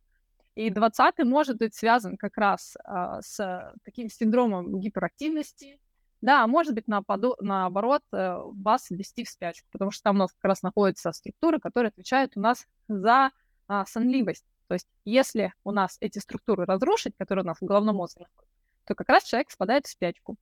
И 0.56 0.70
20 0.70 1.20
может 1.26 1.58
быть 1.58 1.76
связан 1.76 2.16
как 2.16 2.38
раз 2.38 2.78
а, 2.86 3.22
с 3.22 3.74
таким 3.84 4.10
синдромом 4.10 4.80
гиперактивности, 4.80 5.80
да, 6.22 6.44
а 6.44 6.48
может 6.48 6.74
быть 6.74 6.88
нападу, 6.88 7.36
наоборот 7.40 8.02
э, 8.12 8.38
вас 8.56 8.90
ввести 8.90 9.24
в 9.26 9.30
спячку, 9.30 9.68
потому 9.72 9.92
что 9.92 10.04
там 10.04 10.16
у 10.16 10.20
нас 10.20 10.32
как 10.32 10.46
раз 10.46 10.64
находятся 10.64 11.12
структуры, 11.12 11.60
которые 11.60 11.90
отвечают 11.90 12.32
у 12.36 12.40
нас 12.40 12.66
за 12.88 13.32
а, 13.68 13.86
сонливость. 13.86 14.46
То 14.68 14.74
есть 14.74 14.88
если 15.04 15.54
у 15.64 15.72
нас 15.72 15.98
эти 16.00 16.20
структуры 16.20 16.66
разрушить, 16.66 17.14
которые 17.18 17.44
у 17.44 17.48
нас 17.48 17.58
в 17.60 17.66
головном 17.66 17.98
мозге 17.98 18.26
находятся, 18.28 18.55
то 18.86 18.96
как 18.96 19.10
раз 19.10 19.24
человек 19.24 19.50
впадает 19.50 19.86
в 19.86 19.90
спячку. 19.90 20.38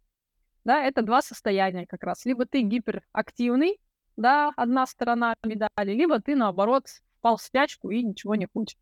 Да, 0.63 0.83
это 0.83 1.01
два 1.01 1.21
состояния 1.21 1.85
как 1.85 2.03
раз. 2.03 2.25
Либо 2.25 2.45
ты 2.45 2.62
гиперактивный, 2.62 3.79
да, 4.15 4.53
одна 4.55 4.85
сторона 4.88 5.35
медали, 5.43 5.93
либо 5.93 6.21
ты, 6.21 6.35
наоборот, 6.35 6.85
впал 7.19 7.38
в 7.38 7.41
спячку 7.41 7.89
и 7.89 8.03
ничего 8.03 8.35
не 8.35 8.47
хочешь. 8.53 8.77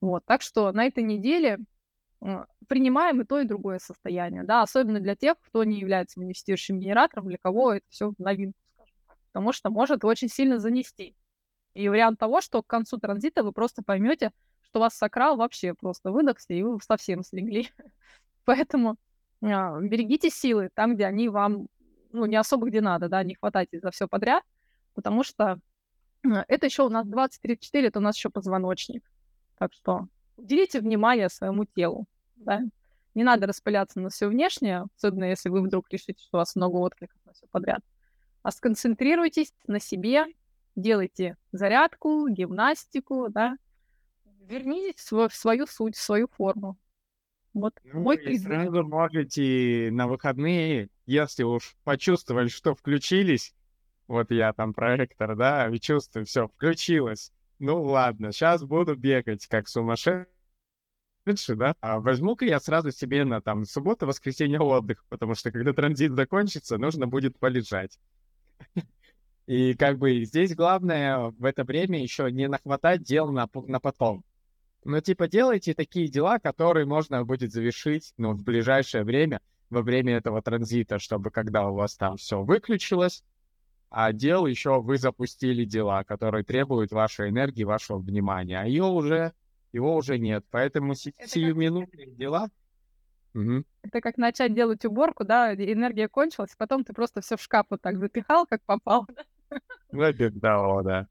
Вот, 0.00 0.24
так 0.24 0.42
что 0.42 0.70
на 0.72 0.86
этой 0.86 1.02
неделе 1.02 1.58
э, 2.20 2.44
принимаем 2.68 3.20
и 3.20 3.24
то, 3.24 3.40
и 3.40 3.44
другое 3.44 3.78
состояние, 3.78 4.44
да, 4.44 4.62
особенно 4.62 5.00
для 5.00 5.16
тех, 5.16 5.36
кто 5.40 5.64
не 5.64 5.80
является 5.80 6.20
манифестирующим 6.20 6.78
генератором, 6.78 7.28
для 7.28 7.38
кого 7.38 7.72
это 7.74 7.86
все 7.88 8.12
новинка, 8.18 8.58
потому 9.32 9.52
что 9.52 9.70
может 9.70 10.04
очень 10.04 10.28
сильно 10.28 10.58
занести. 10.58 11.16
И 11.74 11.88
вариант 11.88 12.18
того, 12.18 12.40
что 12.40 12.62
к 12.62 12.66
концу 12.66 12.98
транзита 12.98 13.42
вы 13.42 13.52
просто 13.52 13.82
поймете, 13.82 14.32
что 14.62 14.80
вас 14.80 14.94
сакрал 14.94 15.36
вообще 15.36 15.74
просто 15.74 16.10
выдохся, 16.10 16.52
и 16.52 16.62
вы 16.62 16.78
совсем 16.80 17.22
слегли. 17.22 17.70
Поэтому 18.48 18.96
а, 19.42 19.78
берегите 19.78 20.30
силы 20.30 20.70
там, 20.72 20.94
где 20.94 21.04
они 21.04 21.28
вам, 21.28 21.68
ну, 22.12 22.24
не 22.24 22.36
особо 22.36 22.68
где 22.68 22.80
надо, 22.80 23.10
да, 23.10 23.22
не 23.22 23.34
хватайте 23.34 23.78
за 23.78 23.90
все 23.90 24.08
подряд, 24.08 24.42
потому 24.94 25.22
что 25.22 25.60
а, 26.24 26.44
это 26.48 26.64
еще 26.64 26.84
у 26.84 26.88
нас 26.88 27.06
20-34, 27.06 27.58
это 27.72 27.98
у 27.98 28.02
нас 28.02 28.16
еще 28.16 28.30
позвоночник. 28.30 29.04
Так 29.58 29.74
что 29.74 30.08
уделите 30.38 30.80
внимание 30.80 31.28
своему 31.28 31.66
телу, 31.66 32.06
да. 32.36 32.62
Не 33.14 33.22
надо 33.22 33.46
распыляться 33.46 34.00
на 34.00 34.08
все 34.08 34.28
внешнее, 34.28 34.86
особенно 34.96 35.24
если 35.24 35.50
вы 35.50 35.60
вдруг 35.60 35.90
решите, 35.90 36.14
что 36.18 36.38
у 36.38 36.40
вас 36.40 36.56
много 36.56 36.76
откликов 36.76 37.20
на 37.26 37.34
все 37.34 37.46
подряд. 37.48 37.80
А 38.42 38.50
сконцентрируйтесь 38.50 39.52
на 39.66 39.78
себе, 39.78 40.24
делайте 40.74 41.36
зарядку, 41.52 42.26
гимнастику, 42.30 43.28
да. 43.28 43.58
Вернитесь 44.40 45.12
в 45.12 45.28
свою 45.34 45.66
суть, 45.66 45.96
в 45.96 46.02
свою 46.02 46.28
форму. 46.28 46.78
Вот 47.58 47.74
Ну, 47.84 48.00
мой 48.00 48.16
и 48.16 48.38
сразу 48.38 48.84
можете 48.84 49.90
на 49.92 50.06
выходные, 50.06 50.88
если 51.06 51.42
уж 51.42 51.76
почувствовали, 51.84 52.48
что 52.48 52.74
включились, 52.74 53.54
вот 54.06 54.30
я 54.30 54.52
там 54.52 54.72
проектор, 54.72 55.36
да, 55.36 55.68
и 55.68 55.78
чувствую, 55.80 56.24
все, 56.24 56.48
включилось. 56.48 57.32
Ну 57.58 57.82
ладно, 57.82 58.32
сейчас 58.32 58.62
буду 58.62 58.94
бегать 58.94 59.46
как 59.46 59.68
сумасшедший, 59.68 60.26
да. 61.56 61.74
А 61.80 61.98
возьму-ка 61.98 62.44
я 62.44 62.60
сразу 62.60 62.92
себе 62.92 63.24
на 63.24 63.40
там 63.40 63.64
субботу, 63.64 64.06
воскресенье 64.06 64.60
отдых, 64.60 65.04
потому 65.08 65.34
что 65.34 65.50
когда 65.50 65.72
транзит 65.72 66.12
закончится, 66.12 66.78
нужно 66.78 67.06
будет 67.06 67.38
полежать. 67.38 67.98
И 69.46 69.74
как 69.74 69.98
бы 69.98 70.24
здесь 70.24 70.54
главное 70.54 71.32
в 71.38 71.44
это 71.44 71.64
время 71.64 72.02
еще 72.02 72.30
не 72.30 72.48
нахватать 72.48 73.02
дел 73.02 73.32
на, 73.32 73.48
на 73.66 73.80
потом. 73.80 74.22
Ну, 74.84 75.00
типа, 75.00 75.28
делайте 75.28 75.74
такие 75.74 76.08
дела, 76.08 76.38
которые 76.38 76.86
можно 76.86 77.24
будет 77.24 77.52
завершить, 77.52 78.12
ну, 78.16 78.32
в 78.32 78.42
ближайшее 78.42 79.04
время, 79.04 79.40
во 79.70 79.82
время 79.82 80.16
этого 80.16 80.40
транзита, 80.40 80.98
чтобы 80.98 81.30
когда 81.30 81.68
у 81.68 81.74
вас 81.74 81.96
там 81.96 82.16
все 82.16 82.42
выключилось, 82.42 83.22
а 83.90 84.12
дел 84.12 84.46
еще 84.46 84.80
вы 84.80 84.98
запустили 84.98 85.64
дела, 85.64 86.04
которые 86.04 86.44
требуют 86.44 86.92
вашей 86.92 87.30
энергии, 87.30 87.64
вашего 87.64 87.98
внимания, 87.98 88.60
а 88.60 88.64
ее 88.64 88.84
уже, 88.84 89.32
его 89.72 89.96
уже 89.96 90.18
нет. 90.18 90.44
Поэтому 90.50 90.94
си- 90.94 91.12
как- 91.12 91.28
сиюминутные 91.28 92.10
дела... 92.12 92.48
Это 93.82 94.00
как 94.00 94.16
начать 94.16 94.54
делать 94.54 94.84
уборку, 94.84 95.24
да, 95.24 95.54
энергия 95.54 96.08
кончилась, 96.08 96.54
потом 96.56 96.84
ты 96.84 96.92
просто 96.92 97.20
все 97.20 97.36
в 97.36 97.42
шкаф 97.42 97.66
вот 97.70 97.80
так 97.80 97.98
запихал, 97.98 98.46
как 98.46 98.62
попал. 98.64 99.06
Типа 99.90 100.12
того, 100.40 100.82
да. 100.82 101.06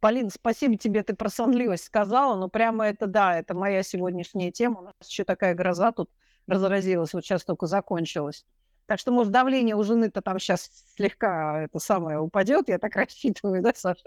Полин, 0.00 0.30
спасибо 0.30 0.76
тебе, 0.76 1.02
ты 1.02 1.14
про 1.14 1.28
сонливость 1.28 1.84
сказала, 1.84 2.36
но 2.36 2.48
прямо 2.48 2.86
это, 2.86 3.06
да, 3.06 3.36
это 3.36 3.54
моя 3.54 3.82
сегодняшняя 3.82 4.52
тема. 4.52 4.80
У 4.80 4.84
нас 4.84 4.94
еще 5.04 5.24
такая 5.24 5.54
гроза 5.54 5.90
тут 5.90 6.10
разразилась, 6.46 7.12
вот 7.14 7.24
сейчас 7.24 7.44
только 7.44 7.66
закончилась. 7.66 8.46
Так 8.86 9.00
что, 9.00 9.12
может, 9.12 9.32
давление 9.32 9.74
у 9.76 9.82
жены-то 9.82 10.22
там 10.22 10.38
сейчас 10.38 10.70
слегка 10.96 11.62
это 11.64 11.78
самое 11.78 12.18
упадет, 12.20 12.68
я 12.68 12.78
так 12.78 12.94
рассчитываю, 12.96 13.62
да, 13.62 13.72
Саша? 13.74 14.02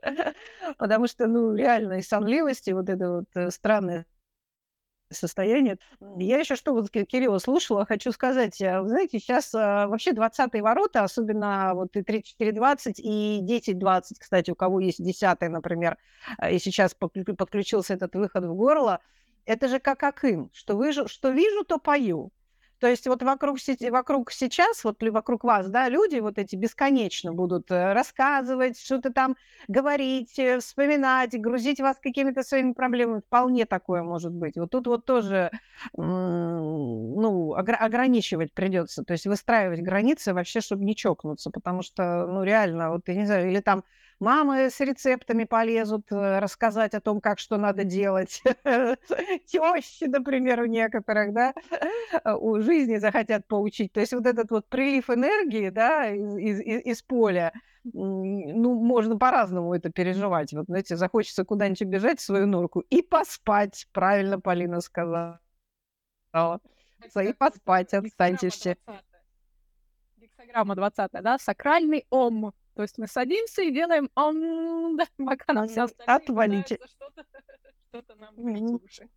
Потому 0.77 1.07
что, 1.07 1.27
ну, 1.27 1.53
реально 1.53 1.99
и 1.99 2.01
сонливость, 2.01 2.67
и 2.67 2.73
вот 2.73 2.89
это 2.89 3.11
вот 3.11 3.25
э, 3.35 3.51
странное 3.51 4.05
состояние. 5.11 5.77
Я 6.17 6.39
еще 6.39 6.55
что 6.55 6.73
вот 6.73 6.89
Ки- 6.89 7.05
Кирилла 7.05 7.39
слушала, 7.39 7.85
хочу 7.85 8.11
сказать, 8.11 8.61
э, 8.61 8.81
вы 8.81 8.89
знаете, 8.89 9.19
сейчас 9.19 9.53
а, 9.53 9.87
вообще 9.87 10.11
20-е 10.13 10.61
ворота, 10.61 11.03
особенно 11.03 11.73
вот 11.75 11.95
и 11.95 12.01
34-20, 12.01 12.99
и 12.99 13.39
10-20, 13.41 14.19
кстати, 14.19 14.51
у 14.51 14.55
кого 14.55 14.79
есть 14.79 15.03
10 15.03 15.49
например, 15.49 15.97
а, 16.37 16.49
и 16.49 16.59
сейчас 16.59 16.95
подклю- 16.99 17.35
подключился 17.35 17.93
этот 17.93 18.15
выход 18.15 18.45
в 18.45 18.53
горло, 18.55 18.99
это 19.45 19.67
же 19.67 19.79
как 19.79 20.03
акын, 20.03 20.49
что, 20.53 20.81
вижу, 20.81 21.07
что 21.07 21.31
вижу, 21.31 21.63
то 21.63 21.77
пою. 21.79 22.31
То 22.81 22.87
есть 22.87 23.05
вот 23.07 23.21
вокруг, 23.21 23.57
вокруг 23.91 24.31
сейчас, 24.31 24.83
вот 24.83 25.01
вокруг 25.03 25.43
вас, 25.43 25.69
да, 25.69 25.87
люди 25.87 26.17
вот 26.19 26.39
эти 26.39 26.55
бесконечно 26.55 27.31
будут 27.31 27.69
э, 27.69 27.93
рассказывать, 27.93 28.79
что-то 28.79 29.13
там 29.13 29.37
говорить, 29.67 30.39
э, 30.39 30.59
вспоминать, 30.59 31.39
грузить 31.39 31.79
вас 31.79 31.97
какими-то 32.01 32.41
своими 32.43 32.73
проблемами. 32.73 33.21
Вполне 33.21 33.67
такое 33.67 34.01
может 34.03 34.33
быть. 34.33 34.57
Вот 34.57 34.71
тут 34.71 34.87
вот 34.87 35.05
тоже, 35.05 35.51
ну, 35.95 37.55
огр- 37.55 37.75
ограничивать 37.75 38.51
придется, 38.53 39.03
то 39.03 39.13
есть 39.13 39.27
выстраивать 39.27 39.81
границы 39.81 40.33
вообще, 40.33 40.59
чтобы 40.61 40.83
не 40.83 40.95
чокнуться, 40.95 41.51
потому 41.51 41.83
что, 41.83 42.25
ну, 42.27 42.43
реально, 42.43 42.91
вот, 42.91 43.07
я 43.07 43.15
не 43.15 43.25
знаю, 43.27 43.49
или 43.51 43.59
там 43.61 43.83
мамы 44.21 44.69
с 44.69 44.79
рецептами 44.79 45.43
полезут 45.43 46.11
э, 46.11 46.39
рассказать 46.39 46.93
о 46.93 47.01
том, 47.01 47.19
как 47.19 47.39
что 47.39 47.57
надо 47.57 47.83
делать, 47.83 48.41
тещи, 49.45 50.05
например, 50.05 50.61
у 50.61 50.65
некоторых, 50.65 51.33
да, 51.33 51.53
у 52.37 52.61
жизни 52.61 52.97
захотят 52.97 53.47
поучить, 53.47 53.91
то 53.91 53.99
есть 53.99 54.13
вот 54.13 54.25
этот 54.25 54.51
вот 54.51 54.69
прилив 54.69 55.09
энергии, 55.09 55.69
да, 55.69 56.09
из, 56.09 56.59
из, 56.59 56.85
из 56.85 57.01
поля, 57.01 57.51
ну, 57.83 58.75
можно 58.75 59.17
по-разному 59.17 59.73
это 59.73 59.89
переживать. 59.89 60.53
Вот, 60.53 60.65
знаете, 60.67 60.95
захочется 60.95 61.43
куда-нибудь 61.43 61.81
убежать 61.81 62.19
в 62.19 62.23
свою 62.23 62.45
норку 62.45 62.81
и 62.81 63.01
поспать, 63.01 63.87
правильно 63.91 64.39
Полина 64.39 64.81
сказала. 64.81 65.39
И 66.33 67.33
поспать, 67.33 67.93
отстаньте 67.93 68.49
все. 68.49 68.77
Гексограмма 70.17 70.75
20, 70.75 71.11
да, 71.11 71.37
сакральный 71.39 72.05
ом. 72.11 72.53
То 72.75 72.83
есть 72.83 72.97
мы 72.97 73.07
садимся 73.07 73.61
и 73.61 73.71
делаем 73.71 74.09
да, 74.97 75.05
пока 75.25 75.53
нам 75.53 75.67
все 75.67 75.87
Отвалите. 76.05 76.79
Что-то, 76.85 77.25
что-то 77.89 78.15
нам 78.15 78.35
уши. 78.75 79.09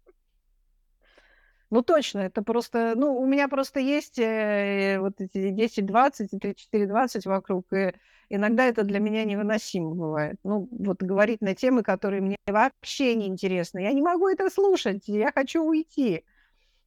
Ну, 1.70 1.82
точно, 1.82 2.20
это 2.20 2.42
просто... 2.42 2.94
Ну, 2.94 3.18
у 3.18 3.26
меня 3.26 3.49
просто 3.49 3.80
есть 3.80 4.18
э, 4.18 4.99
вот 5.00 5.14
эти 5.18 5.38
10-20 5.38 6.28
и 6.30 6.87
34-20 6.87 7.28
вокруг, 7.28 7.73
и 7.73 7.92
иногда 8.28 8.64
это 8.66 8.84
для 8.84 9.00
меня 9.00 9.25
невыносимо 9.25 9.94
бывает. 9.94 10.37
Ну, 10.44 10.68
вот 10.70 11.02
говорить 11.02 11.40
на 11.40 11.54
темы, 11.54 11.82
которые 11.82 12.20
мне 12.20 12.37
вообще 12.46 13.16
не 13.16 13.26
интересны. 13.26 13.80
Я 13.80 13.92
не 13.92 14.02
могу 14.02 14.28
это 14.28 14.50
слушать, 14.50 15.08
я 15.08 15.32
хочу 15.32 15.64
уйти. 15.64 16.25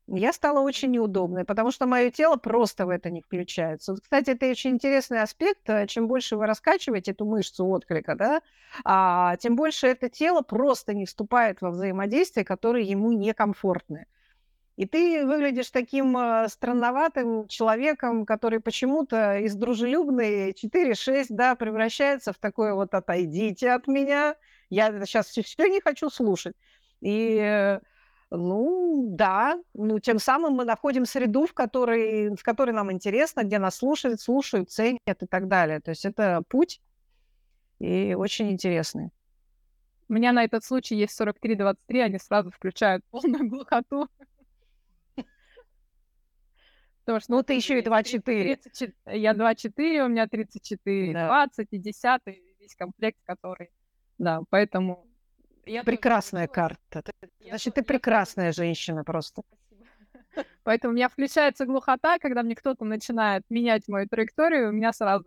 Я 0.09 0.31
стала 0.31 0.61
очень 0.61 0.91
неудобной, 0.91 1.43
потому 1.43 1.69
что 1.71 1.85
мое 1.85 2.11
тело 2.11 2.37
просто 2.37 2.85
в 2.85 2.89
это 2.89 3.09
не 3.09 3.21
включается. 3.21 3.91
Вот, 3.91 4.01
кстати, 4.01 4.29
это 4.29 4.49
очень 4.49 4.71
интересный 4.71 5.21
аспект. 5.21 5.69
Э, 5.69 5.85
чем 5.85 6.07
больше 6.07 6.37
вы 6.37 6.45
раскачиваете 6.47 7.11
эту 7.11 7.25
мышцу 7.25 7.67
отклика, 7.67 8.15
да, 8.15 8.41
а, 8.85 9.35
тем 9.37 9.57
больше 9.57 9.87
это 9.87 10.09
тело 10.09 10.41
просто 10.41 10.93
не 10.93 11.05
вступает 11.05 11.61
во 11.61 11.71
взаимодействие, 11.71 12.45
которые 12.45 12.85
ему 12.87 13.11
некомфортны. 13.11 14.05
И 14.77 14.85
ты 14.85 15.25
выглядишь 15.25 15.71
таким 15.71 16.17
э, 16.17 16.47
странноватым 16.47 17.47
человеком, 17.47 18.25
который 18.25 18.61
почему-то 18.61 19.39
из 19.39 19.55
дружелюбной 19.55 20.53
4-6, 20.53 21.25
да, 21.29 21.55
превращается 21.55 22.31
в 22.31 22.37
такое 22.37 22.75
вот 22.75 22.93
«отойдите 22.93 23.71
от 23.71 23.87
меня, 23.87 24.35
я 24.69 24.91
сейчас 25.05 25.27
все 25.27 25.67
не 25.67 25.81
хочу 25.81 26.09
слушать». 26.09 26.55
И, 27.01 27.37
э, 27.41 27.79
ну, 28.29 29.07
да, 29.11 29.57
ну, 29.73 29.99
тем 29.99 30.19
самым 30.19 30.53
мы 30.53 30.65
находим 30.65 31.05
среду, 31.05 31.45
в 31.45 31.53
которой, 31.53 32.35
в 32.35 32.43
которой 32.43 32.71
нам 32.71 32.91
интересно, 32.91 33.43
где 33.43 33.57
нас 33.57 33.77
слушают, 33.77 34.19
слушают, 34.19 34.69
ценят 34.69 34.99
и 35.05 35.25
так 35.25 35.47
далее. 35.47 35.79
То 35.79 35.91
есть 35.91 36.05
это 36.05 36.43
путь 36.49 36.81
и 37.79 38.13
очень 38.15 38.51
интересный. 38.51 39.11
У 40.09 40.13
меня 40.13 40.31
на 40.31 40.43
этот 40.43 40.63
случай 40.63 40.95
есть 40.95 41.19
43-23, 41.19 42.01
они 42.01 42.17
сразу 42.17 42.51
включают 42.51 43.03
полную 43.11 43.49
глухоту. 43.49 44.07
Потому 47.05 47.21
что, 47.21 47.31
ну, 47.31 47.43
ты 47.43 47.53
еще 47.53 47.79
и 47.79 47.81
2-4. 47.81 48.59
Я 49.05 49.31
2-4, 49.31 50.05
у 50.05 50.09
меня 50.09 50.27
34, 50.27 51.13
да. 51.13 51.27
20 51.27 51.67
и 51.71 51.77
10, 51.77 52.21
весь 52.59 52.75
комплект, 52.75 53.17
который... 53.23 53.69
Да, 54.17 54.41
поэтому... 54.49 55.06
Я 55.67 55.83
Прекрасная 55.83 56.47
карта. 56.47 57.03
Я 57.39 57.51
Значит, 57.51 57.75
ты 57.75 57.83
прекрасная 57.83 58.53
женщина 58.53 59.03
просто. 59.03 59.41
Поэтому 60.63 60.93
у 60.93 60.95
меня 60.95 61.09
включается 61.09 61.65
глухота, 61.65 62.19
когда 62.19 62.43
мне 62.43 62.55
кто-то 62.55 62.85
начинает 62.85 63.43
менять 63.49 63.87
мою 63.87 64.07
траекторию, 64.07 64.69
у 64.69 64.71
меня 64.71 64.93
сразу 64.93 65.25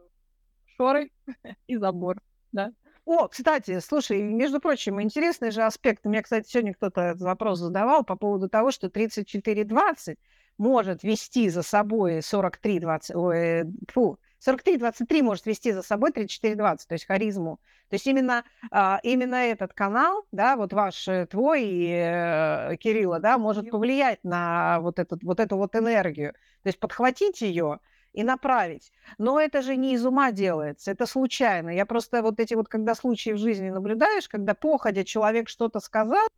шоры 0.76 1.10
и 1.66 1.76
забор, 1.76 2.20
да. 2.52 2.72
О, 3.04 3.28
кстати, 3.28 3.80
слушай, 3.80 4.22
между 4.22 4.60
прочим, 4.60 5.00
интересный 5.02 5.50
же 5.50 5.62
аспект. 5.62 6.04
Мне, 6.04 6.22
кстати, 6.22 6.48
сегодня 6.48 6.74
кто-то 6.74 7.00
этот 7.00 7.22
вопрос 7.22 7.58
задавал 7.58 8.04
по 8.04 8.16
поводу 8.16 8.48
того, 8.48 8.70
что 8.70 8.86
34-20 8.86 10.16
может 10.58 11.02
вести 11.02 11.48
за 11.48 11.62
собой 11.62 12.22
43, 12.22 12.80
20, 12.80 13.16
ой, 13.16 13.64
фу, 13.88 14.18
43-23 14.46 15.22
может 15.22 15.46
вести 15.46 15.72
за 15.72 15.82
собой 15.82 16.10
34-20, 16.10 16.78
то 16.88 16.94
есть 16.94 17.06
харизму. 17.06 17.60
То 17.88 17.94
есть 17.94 18.06
именно, 18.06 18.44
а, 18.70 19.00
именно 19.02 19.34
этот 19.34 19.74
канал, 19.74 20.24
да, 20.32 20.56
вот 20.56 20.72
ваш, 20.72 21.08
э, 21.08 21.26
твой, 21.26 21.62
э, 21.88 22.76
Кирилла, 22.78 23.18
да, 23.18 23.36
может 23.36 23.70
повлиять 23.70 24.20
на 24.22 24.78
вот, 24.80 24.98
этот, 24.98 25.22
вот 25.22 25.40
эту 25.40 25.56
вот 25.56 25.74
энергию. 25.74 26.32
То 26.62 26.68
есть 26.68 26.78
подхватить 26.78 27.40
ее 27.40 27.80
и 28.12 28.22
направить. 28.22 28.92
Но 29.18 29.40
это 29.40 29.62
же 29.62 29.76
не 29.76 29.94
из 29.94 30.04
ума 30.06 30.32
делается, 30.32 30.90
это 30.90 31.06
случайно. 31.06 31.70
Я 31.70 31.84
просто 31.84 32.22
вот 32.22 32.40
эти 32.40 32.54
вот, 32.54 32.68
когда 32.68 32.94
случаи 32.94 33.30
в 33.30 33.38
жизни 33.38 33.70
наблюдаешь, 33.70 34.28
когда 34.28 34.54
походя 34.54 35.04
человек 35.04 35.48
что-то 35.48 35.80
сказал, 35.80 36.28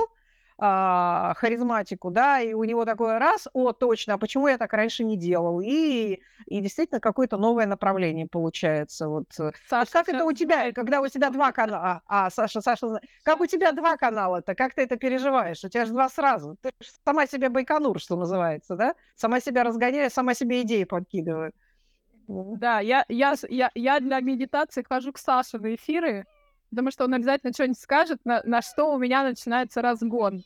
а, 0.59 1.35
харизматику, 1.37 2.11
да, 2.11 2.41
и 2.41 2.53
у 2.53 2.65
него 2.65 2.85
такое 2.85 3.19
раз, 3.19 3.49
о, 3.53 3.73
точно, 3.73 4.15
а 4.15 4.19
почему 4.19 4.49
я 4.49 4.59
так 4.59 4.73
раньше 4.73 5.05
не 5.05 5.17
делал? 5.17 5.61
И, 5.61 6.21
и 6.47 6.61
действительно 6.61 7.01
какое-то 7.01 7.37
новое 7.37 7.67
направление 7.67 8.27
получается. 8.27 9.09
Вот, 9.09 9.27
э, 9.39 9.53
Саша, 9.69 9.81
вот 9.81 9.91
как 9.91 10.09
это 10.09 10.25
у 10.25 10.33
тебя, 10.33 10.73
когда 10.73 11.01
у 11.01 11.09
тебя 11.09 11.31
два 11.31 11.53
канала? 11.53 12.03
А, 12.07 12.31
Саша, 12.31 12.61
Саша, 12.61 13.01
как 13.23 13.41
у 13.41 13.47
тебя 13.47 13.73
два 13.73 13.97
канала-то? 13.97 14.55
Как 14.55 14.75
ты 14.75 14.83
это 14.83 14.97
переживаешь? 14.97 15.65
У 15.65 15.69
тебя 15.69 15.87
же 15.87 15.93
два 15.93 16.09
сразу. 16.09 16.57
Ты 16.61 16.71
сама 17.05 17.27
себе 17.27 17.49
байконур, 17.49 18.01
что 18.01 18.17
называется, 18.17 18.77
да? 18.77 18.95
Сама 19.15 19.41
себя 19.41 19.65
разгоняю, 19.65 20.11
сама 20.11 20.35
себе 20.35 20.63
идеи 20.63 20.85
подкидываю. 20.85 21.53
Да, 22.29 22.81
я, 22.81 23.05
я, 23.09 23.35
я, 23.49 23.71
я 23.75 24.01
для 24.01 24.21
медитации 24.21 24.85
хожу 24.89 25.13
к 25.13 25.19
Саше 25.19 25.59
на 25.59 25.75
эфиры, 25.75 26.25
потому 26.73 26.91
что 26.91 27.05
он 27.05 27.13
обязательно 27.13 27.53
что-нибудь 27.53 27.79
скажет, 27.79 28.19
на, 28.25 28.43
на 28.45 28.63
что 28.63 28.95
у 28.95 28.99
меня 28.99 29.25
начинается 29.25 29.83
разгон. 29.83 30.43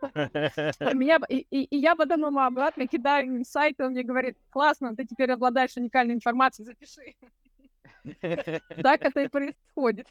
Меня, 0.02 1.20
и, 1.28 1.46
и, 1.50 1.64
и 1.64 1.76
я 1.76 1.94
потом 1.94 2.26
ему 2.26 2.40
обратно 2.40 2.88
кидаю 2.88 3.28
инсайт, 3.28 3.80
он 3.80 3.92
мне 3.92 4.02
говорит, 4.02 4.36
классно, 4.50 4.96
ты 4.96 5.04
теперь 5.04 5.30
обладаешь 5.30 5.76
уникальной 5.76 6.14
информацией, 6.14 6.66
запиши. 6.66 7.14
Так 8.82 9.02
это 9.02 9.20
и 9.20 9.28
происходит. 9.28 10.06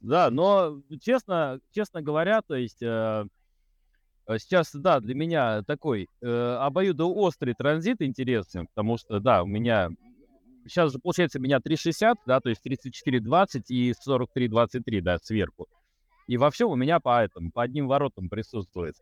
Да, 0.00 0.30
но 0.30 0.80
честно, 1.00 1.60
честно 1.72 2.02
говоря, 2.02 2.40
то 2.40 2.54
есть 2.54 2.82
э, 2.82 3.24
сейчас, 4.38 4.74
да, 4.74 5.00
для 5.00 5.14
меня 5.14 5.62
такой 5.62 6.08
э, 6.22 6.56
обоюдоострый 6.60 7.54
транзит 7.54 8.00
интересен, 8.00 8.66
потому 8.68 8.96
что, 8.96 9.18
да, 9.18 9.42
у 9.42 9.46
меня 9.46 9.90
сейчас 10.68 10.92
же 10.92 10.98
получается 10.98 11.38
у 11.38 11.42
меня 11.42 11.58
3,60, 11.58 12.14
да, 12.26 12.40
то 12.40 12.48
есть 12.48 12.64
34,20 12.64 13.64
и 13.68 13.92
43,23, 13.92 15.00
да, 15.00 15.18
сверху. 15.18 15.66
И 16.26 16.36
во 16.36 16.50
всем 16.50 16.70
у 16.70 16.76
меня 16.76 17.00
по 17.00 17.22
этому, 17.22 17.50
по 17.50 17.62
одним 17.62 17.88
воротам 17.88 18.28
присутствует. 18.28 18.94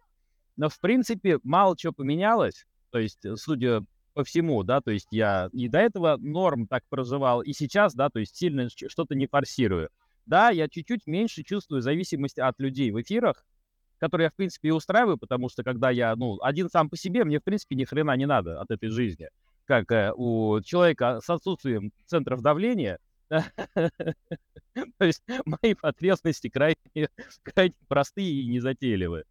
Но, 0.56 0.68
в 0.68 0.80
принципе, 0.80 1.38
мало 1.42 1.76
чего 1.76 1.92
поменялось. 1.92 2.64
То 2.90 2.98
есть, 2.98 3.24
э, 3.24 3.36
судя 3.36 3.82
по 4.14 4.24
всему, 4.24 4.62
да, 4.62 4.80
то 4.80 4.90
есть 4.90 5.08
я 5.10 5.50
и 5.52 5.68
до 5.68 5.78
этого 5.78 6.16
норм 6.18 6.66
так 6.66 6.84
проживал, 6.88 7.42
и 7.42 7.52
сейчас, 7.52 7.94
да, 7.94 8.08
то 8.08 8.18
есть 8.18 8.34
сильно 8.34 8.68
что-то 8.70 9.14
не 9.14 9.26
форсирую. 9.26 9.90
Да, 10.24 10.50
я 10.50 10.68
чуть-чуть 10.68 11.06
меньше 11.06 11.42
чувствую 11.42 11.82
зависимости 11.82 12.40
от 12.40 12.58
людей 12.58 12.90
в 12.90 13.00
эфирах, 13.00 13.44
которые 13.98 14.26
я, 14.26 14.30
в 14.30 14.34
принципе, 14.34 14.68
и 14.68 14.72
устраиваю, 14.72 15.18
потому 15.18 15.48
что 15.48 15.62
когда 15.62 15.90
я, 15.90 16.16
ну, 16.16 16.38
один 16.40 16.70
сам 16.70 16.88
по 16.88 16.96
себе, 16.96 17.24
мне, 17.24 17.40
в 17.40 17.44
принципе, 17.44 17.76
ни 17.76 17.84
хрена 17.84 18.16
не 18.16 18.26
надо 18.26 18.60
от 18.60 18.70
этой 18.70 18.88
жизни 18.88 19.28
как 19.66 19.90
э, 19.90 20.12
у 20.16 20.60
человека 20.62 21.20
с 21.22 21.28
отсутствием 21.28 21.92
центров 22.06 22.40
давления, 22.42 22.98
то 23.28 23.90
есть 25.00 25.22
мои 25.44 25.74
потребности 25.74 26.48
крайне, 26.48 26.76
крайне 27.42 27.74
простые 27.88 28.30
и 28.30 28.46
незатейливые. 28.46 29.24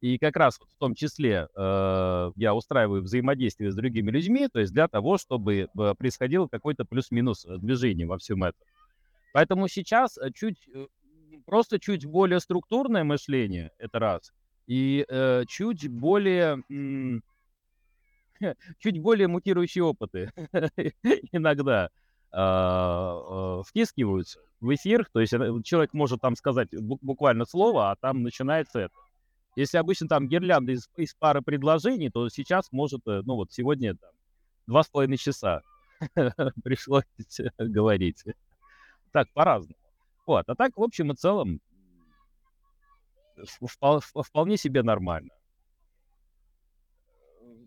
И 0.00 0.18
как 0.18 0.36
раз 0.36 0.58
в 0.58 0.78
том 0.78 0.94
числе 0.94 1.48
э, 1.54 2.30
я 2.36 2.54
устраиваю 2.54 3.02
взаимодействие 3.02 3.70
с 3.70 3.74
другими 3.74 4.10
людьми, 4.10 4.48
то 4.48 4.60
есть 4.60 4.72
для 4.72 4.88
того, 4.88 5.18
чтобы 5.18 5.56
э, 5.56 5.94
происходило 5.98 6.46
какой-то 6.46 6.84
плюс-минус 6.86 7.44
движение 7.58 8.06
во 8.06 8.16
всем 8.16 8.44
этом. 8.44 8.60
Поэтому 9.32 9.68
сейчас 9.68 10.16
э, 10.16 10.30
чуть, 10.34 10.66
э, 10.74 10.86
просто 11.44 11.78
чуть 11.78 12.06
более 12.06 12.40
структурное 12.40 13.04
мышление, 13.04 13.72
это 13.78 13.98
раз, 13.98 14.32
и 14.66 15.04
э, 15.06 15.44
чуть 15.48 15.88
более 15.88 16.62
чуть 18.78 19.00
более 19.00 19.28
мутирующие 19.28 19.84
опыты 19.84 20.32
иногда 21.32 21.90
а, 22.32 23.58
а, 23.58 23.62
втискиваются 23.62 24.40
в 24.60 24.74
эфир, 24.74 25.06
то 25.12 25.20
есть 25.20 25.32
э, 25.32 25.38
человек 25.64 25.94
может 25.94 26.20
там 26.20 26.36
сказать 26.36 26.68
буквально 26.72 27.44
слово, 27.44 27.90
а 27.90 27.96
там 27.96 28.22
начинается 28.22 28.78
это. 28.80 28.94
Если 29.56 29.78
обычно 29.78 30.06
там 30.06 30.28
гирлянда 30.28 30.72
из, 30.72 30.88
из 30.96 31.14
пары 31.14 31.42
предложений, 31.42 32.10
то 32.10 32.28
сейчас 32.28 32.70
может, 32.72 33.00
э, 33.06 33.22
ну 33.24 33.36
вот 33.36 33.52
сегодня 33.52 33.96
там 33.96 34.10
два 34.66 34.82
с 34.82 34.88
половиной 34.88 35.16
часа 35.16 35.62
пришлось 36.62 37.04
говорить. 37.58 38.22
Так, 39.12 39.32
по-разному. 39.32 39.76
Вот, 40.26 40.48
а 40.48 40.54
так, 40.54 40.76
в 40.76 40.82
общем 40.82 41.10
и 41.10 41.16
целом, 41.16 41.60
вполне 44.22 44.56
себе 44.56 44.82
нормально 44.82 45.30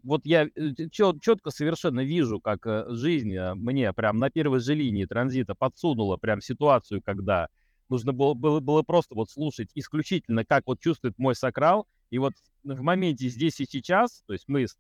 вот 0.04 0.26
я 0.26 0.48
четко 0.92 1.50
совершенно 1.50 2.02
вижу, 2.02 2.40
как 2.40 2.66
э, 2.68 2.86
жизнь 2.90 3.34
э, 3.34 3.54
мне 3.56 3.92
прям 3.94 4.20
на 4.20 4.30
первой 4.30 4.60
же 4.60 4.76
линии 4.76 5.06
транзита 5.06 5.56
подсунула 5.56 6.18
прям 6.18 6.42
ситуацию, 6.42 7.02
когда 7.04 7.48
нужно 7.90 8.12
было, 8.12 8.34
было, 8.34 8.60
было 8.60 8.82
просто 8.84 9.16
вот 9.16 9.30
слушать 9.30 9.70
исключительно, 9.76 10.46
как 10.46 10.64
вот 10.68 10.80
чувствует 10.82 11.18
мой 11.18 11.36
сакрал, 11.36 11.88
и 12.10 12.18
вот 12.18 12.34
в 12.64 12.82
моменте 12.82 13.30
здесь 13.30 13.60
и 13.62 13.66
сейчас, 13.66 14.24
то 14.28 14.34
есть 14.34 14.46
мы 14.48 14.68
с, 14.68 14.78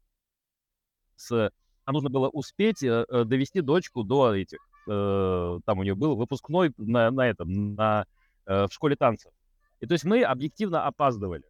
с 1.15 1.51
а 1.85 1.91
нужно 1.91 2.09
было 2.09 2.29
успеть 2.29 2.83
э, 2.83 3.05
довести 3.25 3.61
дочку 3.61 4.03
до 4.03 4.35
этих, 4.35 4.59
э, 4.87 5.59
там 5.65 5.79
у 5.79 5.83
нее 5.83 5.95
был 5.95 6.15
выпускной 6.15 6.73
на, 6.77 7.11
на 7.11 7.27
этом, 7.27 7.75
на, 7.75 8.05
э, 8.45 8.67
в 8.67 8.73
школе 8.73 8.95
танцев. 8.95 9.31
И 9.79 9.85
то 9.85 9.93
есть 9.93 10.05
мы 10.05 10.23
объективно 10.23 10.85
опаздывали. 10.85 11.43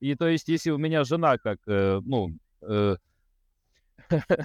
И 0.00 0.16
то 0.16 0.26
есть, 0.26 0.48
если 0.48 0.70
у 0.70 0.78
меня 0.78 1.04
жена 1.04 1.38
как, 1.38 1.60
э, 1.68 2.00
ну, 2.04 2.36
э, 2.62 2.96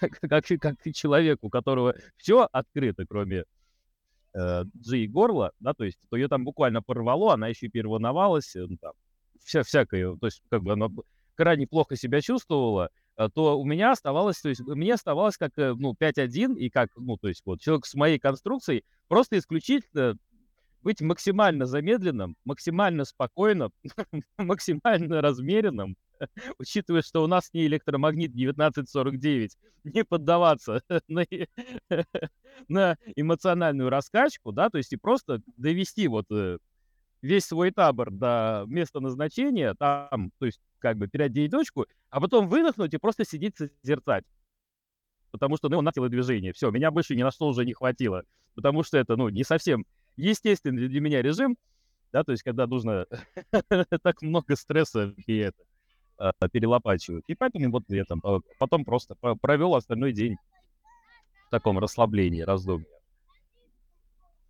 как, 0.00 0.46
как 0.60 0.92
человек, 0.94 1.38
у 1.42 1.50
которого 1.50 1.94
все 2.16 2.48
открыто, 2.52 3.04
кроме 3.06 3.44
э, 4.34 4.64
G 4.74 4.98
и 4.98 5.08
горла, 5.08 5.52
да, 5.60 5.74
то 5.74 5.84
есть, 5.84 5.98
то 6.10 6.16
ее 6.16 6.28
там 6.28 6.44
буквально 6.44 6.82
порвало, 6.82 7.34
она 7.34 7.48
еще 7.48 7.66
и 7.66 7.70
переволновалась, 7.70 8.52
ну, 8.54 8.76
там, 8.80 8.92
вся, 9.44 9.62
всякое, 9.62 10.16
то 10.16 10.26
есть, 10.26 10.42
как 10.50 10.62
бы 10.62 10.72
она 10.72 10.88
крайне 11.34 11.66
плохо 11.66 11.96
себя 11.96 12.20
чувствовала, 12.20 12.90
э, 13.16 13.28
то 13.34 13.58
у 13.58 13.64
меня 13.64 13.92
оставалось, 13.92 14.40
то 14.40 14.48
есть, 14.48 14.60
мне 14.62 14.94
оставалось 14.94 15.36
как, 15.36 15.52
э, 15.58 15.74
ну, 15.74 15.94
5-1, 15.94 16.56
и 16.56 16.70
как, 16.70 16.90
ну, 16.96 17.16
то 17.16 17.28
есть, 17.28 17.42
вот, 17.44 17.60
человек 17.60 17.86
с 17.86 17.94
моей 17.94 18.18
конструкцией 18.18 18.84
просто 19.08 19.38
исключительно 19.38 20.16
быть 20.82 21.00
максимально 21.00 21.66
замедленным, 21.66 22.36
максимально 22.44 23.04
спокойным, 23.04 23.72
максимально 24.38 25.20
размеренным, 25.20 25.96
учитывая, 26.58 27.02
что 27.02 27.22
у 27.22 27.26
нас 27.26 27.50
не 27.52 27.66
электромагнит 27.66 28.30
1949, 28.30 29.56
не 29.84 30.04
поддаваться 30.04 30.82
на, 31.08 31.24
на 32.68 32.96
эмоциональную 33.16 33.90
раскачку, 33.90 34.52
да, 34.52 34.70
то 34.70 34.78
есть 34.78 34.92
и 34.92 34.96
просто 34.96 35.40
довести 35.56 36.08
вот 36.08 36.26
э, 36.30 36.58
весь 37.22 37.44
свой 37.44 37.70
табор 37.70 38.10
до 38.10 38.64
места 38.66 39.00
назначения, 39.00 39.74
там, 39.74 40.32
то 40.38 40.46
есть 40.46 40.60
как 40.78 40.96
бы 40.96 41.08
переодеть 41.08 41.50
дочку, 41.50 41.86
а 42.10 42.20
потом 42.20 42.48
выдохнуть 42.48 42.92
и 42.94 42.98
просто 42.98 43.24
сидеть 43.24 43.56
созерцать. 43.56 44.24
Потому 45.30 45.56
что, 45.56 45.70
ну, 45.70 45.80
на 45.80 45.92
телодвижение. 45.92 46.52
Все, 46.52 46.70
меня 46.70 46.90
больше 46.90 47.16
ни 47.16 47.22
на 47.22 47.30
что 47.30 47.46
уже 47.46 47.64
не 47.64 47.72
хватило. 47.72 48.24
Потому 48.54 48.82
что 48.82 48.98
это, 48.98 49.16
ну, 49.16 49.30
не 49.30 49.44
совсем 49.44 49.86
естественный 50.16 50.88
для 50.88 51.00
меня 51.00 51.22
режим, 51.22 51.56
да, 52.12 52.22
то 52.22 52.32
есть 52.32 52.42
когда 52.42 52.66
нужно 52.66 53.06
так 54.02 54.20
много 54.20 54.56
стресса 54.56 55.14
и 55.26 55.36
это 55.38 55.62
а, 56.22 56.48
перелопачивать. 56.48 57.24
И 57.26 57.34
поэтому 57.34 57.70
вот 57.70 57.84
я 57.88 58.04
там 58.04 58.20
а, 58.22 58.38
потом 58.58 58.84
просто 58.84 59.16
провел 59.16 59.74
остальной 59.74 60.12
день 60.12 60.36
в 61.46 61.50
таком 61.50 61.78
расслаблении, 61.78 62.42
раздумье. 62.42 62.86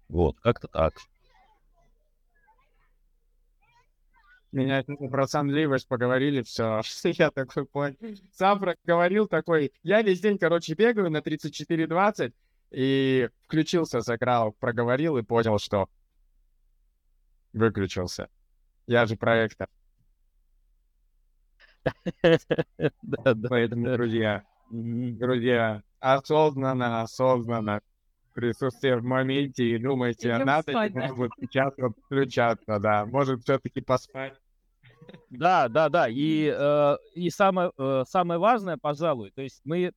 Вот, 0.09 0.39
как-то 0.41 0.69
так. 0.69 0.95
Меня 4.53 4.85
про 4.85 5.27
сонливость 5.27 5.89
поговорили, 5.89 6.43
все. 6.43 6.83
Я 7.05 7.31
такой 7.31 7.65
понял. 7.65 7.97
Сам 8.33 8.61
проговорил 8.61 9.27
такой. 9.27 9.73
Я 9.83 10.03
весь 10.03 10.21
день, 10.21 10.37
короче, 10.37 10.75
бегаю 10.75 11.11
на 11.11 11.19
34-20, 11.19 12.35
и 12.71 13.31
включился, 13.45 14.03
сыграл, 14.03 14.53
проговорил 14.53 15.17
и 15.17 15.23
понял, 15.23 15.59
что 15.59 15.89
выключился. 17.55 18.29
Я 18.87 19.07
же 19.07 19.17
проектор. 19.17 19.69
Поэтому, 23.49 23.93
друзья, 23.97 24.45
друзья, 24.71 25.83
осознанно, 26.01 27.03
осознанно 27.03 27.81
присутствие 28.35 28.97
в 28.97 29.05
моменте 29.05 29.65
и 29.65 29.79
думайте, 29.79 30.29
Идем 30.29 30.47
надо 30.47 30.71
спать, 30.73 30.93
да? 30.93 31.09
вот 31.13 31.31
сейчас 31.41 31.75
вот 31.77 31.93
включаться, 32.07 32.79
да, 32.79 33.05
может 33.07 33.43
все-таки 33.43 33.81
поспать. 33.81 34.35
Да, 35.31 35.69
да, 35.69 35.89
да, 35.89 36.09
и, 36.09 36.53
э, 36.57 36.97
и 37.15 37.31
самое, 37.31 37.73
э, 37.77 38.05
самое 38.07 38.39
важное, 38.39 38.79
пожалуй, 38.79 39.33
то 39.33 39.43
есть 39.43 39.61
мы 39.65 39.93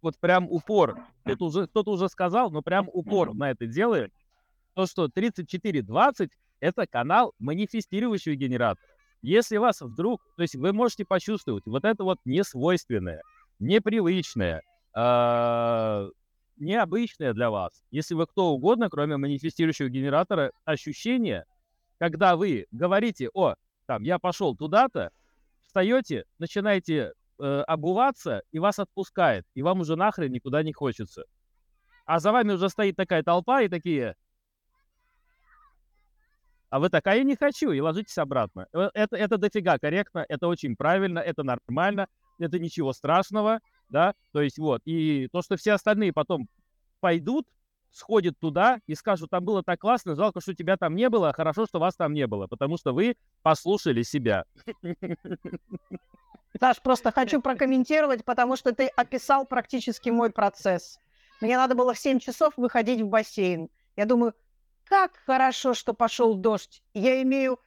вот 0.00 0.18
прям 0.18 0.48
упор, 0.50 0.98
это 1.24 1.44
уже 1.44 1.66
кто-то 1.68 1.92
уже 1.92 2.08
сказал, 2.08 2.50
но 2.50 2.62
прям 2.62 2.88
упор 2.92 3.34
на 3.34 3.50
это 3.50 3.66
делаем, 3.66 4.10
то, 4.74 4.86
что 4.86 5.08
3420— 5.08 6.30
это 6.60 6.86
канал 6.86 7.34
манифестирующего 7.38 8.34
генератора. 8.34 8.91
Если 9.22 9.56
вас 9.56 9.80
вдруг, 9.80 10.20
то 10.36 10.42
есть 10.42 10.56
вы 10.56 10.72
можете 10.72 11.04
почувствовать 11.04 11.64
вот 11.66 11.84
это 11.84 12.02
вот 12.02 12.18
несвойственное, 12.24 13.22
непривычное, 13.60 14.62
э, 14.96 16.08
необычное 16.56 17.32
для 17.32 17.50
вас, 17.50 17.84
если 17.92 18.14
вы 18.14 18.26
кто 18.26 18.50
угодно, 18.50 18.90
кроме 18.90 19.16
манифестирующего 19.16 19.88
генератора, 19.88 20.52
ощущение, 20.64 21.44
когда 21.98 22.34
вы 22.34 22.66
говорите, 22.72 23.30
о, 23.32 23.54
там, 23.86 24.02
я 24.02 24.18
пошел 24.18 24.56
туда-то, 24.56 25.12
встаете, 25.64 26.24
начинаете 26.38 27.12
э, 27.38 27.44
обуваться, 27.66 28.42
и 28.50 28.58
вас 28.58 28.80
отпускает, 28.80 29.46
и 29.54 29.62
вам 29.62 29.80
уже 29.80 29.94
нахрен 29.94 30.32
никуда 30.32 30.64
не 30.64 30.72
хочется. 30.72 31.24
А 32.04 32.18
за 32.18 32.32
вами 32.32 32.52
уже 32.52 32.68
стоит 32.68 32.96
такая 32.96 33.22
толпа, 33.22 33.62
и 33.62 33.68
такие... 33.68 34.16
А 36.72 36.78
вы 36.78 36.88
такая, 36.88 37.18
я 37.18 37.22
не 37.22 37.36
хочу, 37.36 37.70
и 37.70 37.80
ложитесь 37.80 38.16
обратно. 38.16 38.66
Э, 38.72 38.88
это, 38.94 39.14
это 39.14 39.36
дофига 39.36 39.78
корректно, 39.78 40.24
это 40.26 40.48
очень 40.48 40.74
правильно, 40.74 41.18
это 41.18 41.42
нормально, 41.42 42.06
это 42.38 42.58
ничего 42.58 42.94
страшного, 42.94 43.60
да, 43.90 44.14
то 44.32 44.40
есть 44.40 44.56
вот. 44.58 44.80
И 44.86 45.28
то, 45.32 45.42
что 45.42 45.58
все 45.58 45.72
остальные 45.72 46.14
потом 46.14 46.48
пойдут, 47.00 47.46
сходят 47.90 48.38
туда 48.38 48.80
и 48.86 48.94
скажут, 48.94 49.28
там 49.28 49.44
было 49.44 49.62
так 49.62 49.80
классно, 49.80 50.14
жалко, 50.14 50.40
что 50.40 50.54
тебя 50.54 50.78
там 50.78 50.96
не 50.96 51.10
было, 51.10 51.34
хорошо, 51.34 51.66
что 51.66 51.78
вас 51.78 51.94
там 51.94 52.14
не 52.14 52.26
было, 52.26 52.46
потому 52.46 52.78
что 52.78 52.94
вы 52.94 53.16
послушали 53.42 54.02
себя. 54.02 54.46
Саш, 56.58 56.80
просто 56.80 57.10
хочу 57.10 57.42
прокомментировать, 57.42 58.24
потому 58.24 58.56
что 58.56 58.74
ты 58.74 58.86
описал 58.86 59.44
практически 59.44 60.08
мой 60.08 60.30
процесс. 60.30 60.98
Мне 61.42 61.58
надо 61.58 61.74
было 61.74 61.92
в 61.92 61.98
7 61.98 62.18
часов 62.18 62.54
выходить 62.56 63.02
в 63.02 63.08
бассейн. 63.08 63.68
Я 63.94 64.06
думаю, 64.06 64.32
как 64.92 65.12
хорошо, 65.24 65.72
что 65.72 65.94
пошел 65.94 66.34
дождь. 66.34 66.82
Я 66.92 67.22
имею 67.22 67.58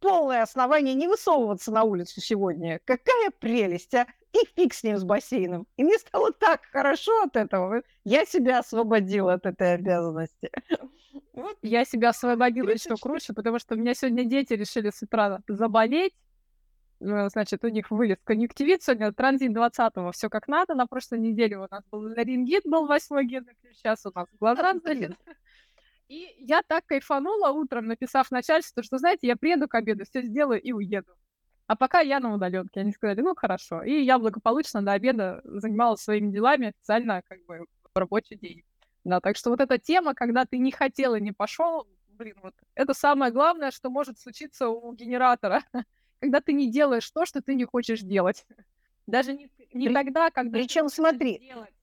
полное 0.00 0.42
основание 0.42 0.94
не 0.94 1.08
высовываться 1.08 1.72
на 1.72 1.82
улицу 1.82 2.20
сегодня. 2.20 2.78
Какая 2.84 3.30
прелесть, 3.30 3.94
а! 3.94 4.06
И 4.34 4.46
фиг 4.54 4.74
с 4.74 4.84
ним, 4.84 4.98
с 4.98 5.02
бассейном. 5.02 5.66
И 5.78 5.84
мне 5.84 5.96
стало 5.96 6.30
так 6.32 6.60
хорошо 6.72 7.22
от 7.22 7.36
этого. 7.36 7.84
Я 8.04 8.26
себя 8.26 8.58
освободила 8.58 9.32
от 9.32 9.46
этой 9.46 9.74
обязанности. 9.76 10.50
Вот. 11.32 11.56
Я 11.62 11.86
себя 11.86 12.10
освободила 12.10 12.68
еще 12.68 12.96
круче, 13.00 13.32
потому 13.32 13.58
что 13.58 13.76
у 13.76 13.78
меня 13.78 13.94
сегодня 13.94 14.24
дети 14.24 14.52
решили 14.52 14.90
с 14.90 15.02
утра 15.02 15.40
заболеть. 15.48 16.12
Э, 17.00 17.28
значит, 17.30 17.64
у 17.64 17.68
них 17.68 17.90
вылез 17.90 18.18
конъюнктивит, 18.24 18.82
сегодня 18.82 19.10
транзит 19.12 19.52
20-го, 19.52 20.12
все 20.12 20.28
как 20.28 20.48
надо. 20.48 20.74
На 20.74 20.86
прошлой 20.86 21.20
неделе 21.20 21.56
у 21.56 21.66
нас 21.70 21.82
был 21.90 22.00
ларингит, 22.00 22.64
был 22.66 22.86
восьмой 22.86 23.24
генный 23.24 23.54
сейчас 23.72 24.04
у 24.04 24.10
нас 24.14 24.28
глаза. 24.38 24.60
И 26.08 26.34
я 26.38 26.62
так 26.62 26.86
кайфанула 26.86 27.50
утром, 27.50 27.86
написав 27.86 28.30
начальству, 28.30 28.82
что, 28.82 28.98
знаете, 28.98 29.26
я 29.26 29.36
приеду 29.36 29.68
к 29.68 29.74
обеду, 29.74 30.04
все 30.04 30.22
сделаю 30.22 30.60
и 30.60 30.72
уеду. 30.72 31.12
А 31.66 31.76
пока 31.76 32.00
я 32.00 32.20
на 32.20 32.34
удаленке. 32.34 32.80
Они 32.80 32.92
сказали, 32.92 33.22
ну 33.22 33.34
хорошо. 33.34 33.82
И 33.82 34.02
я 34.02 34.18
благополучно 34.18 34.82
до 34.82 34.92
обеда 34.92 35.40
занималась 35.44 36.02
своими 36.02 36.30
делами 36.30 36.68
официально 36.68 37.22
как 37.26 37.44
бы 37.46 37.66
в 37.94 37.98
рабочий 37.98 38.36
день. 38.36 38.62
Да, 39.04 39.20
так 39.20 39.36
что 39.36 39.50
вот 39.50 39.60
эта 39.60 39.78
тема, 39.78 40.14
когда 40.14 40.44
ты 40.44 40.58
не 40.58 40.72
хотел 40.72 41.14
и 41.14 41.20
не 41.20 41.32
пошел, 41.32 41.86
блин, 42.08 42.36
вот 42.42 42.54
это 42.74 42.92
самое 42.92 43.32
главное, 43.32 43.70
что 43.70 43.90
может 43.90 44.18
случиться 44.18 44.68
у 44.68 44.92
генератора. 44.92 45.62
когда 46.24 46.40
ты 46.40 46.54
не 46.54 46.70
делаешь 46.70 47.10
то, 47.10 47.26
что 47.26 47.42
ты 47.42 47.54
не 47.54 47.66
хочешь 47.66 48.00
делать. 48.00 48.46
Даже 49.06 49.34
не, 49.34 49.50
не 49.74 49.88
При... 49.88 49.94
тогда, 49.94 50.30
когда 50.30 50.58
Причем 50.58 50.88
смотри, 50.88 51.38
делать, 51.38 51.74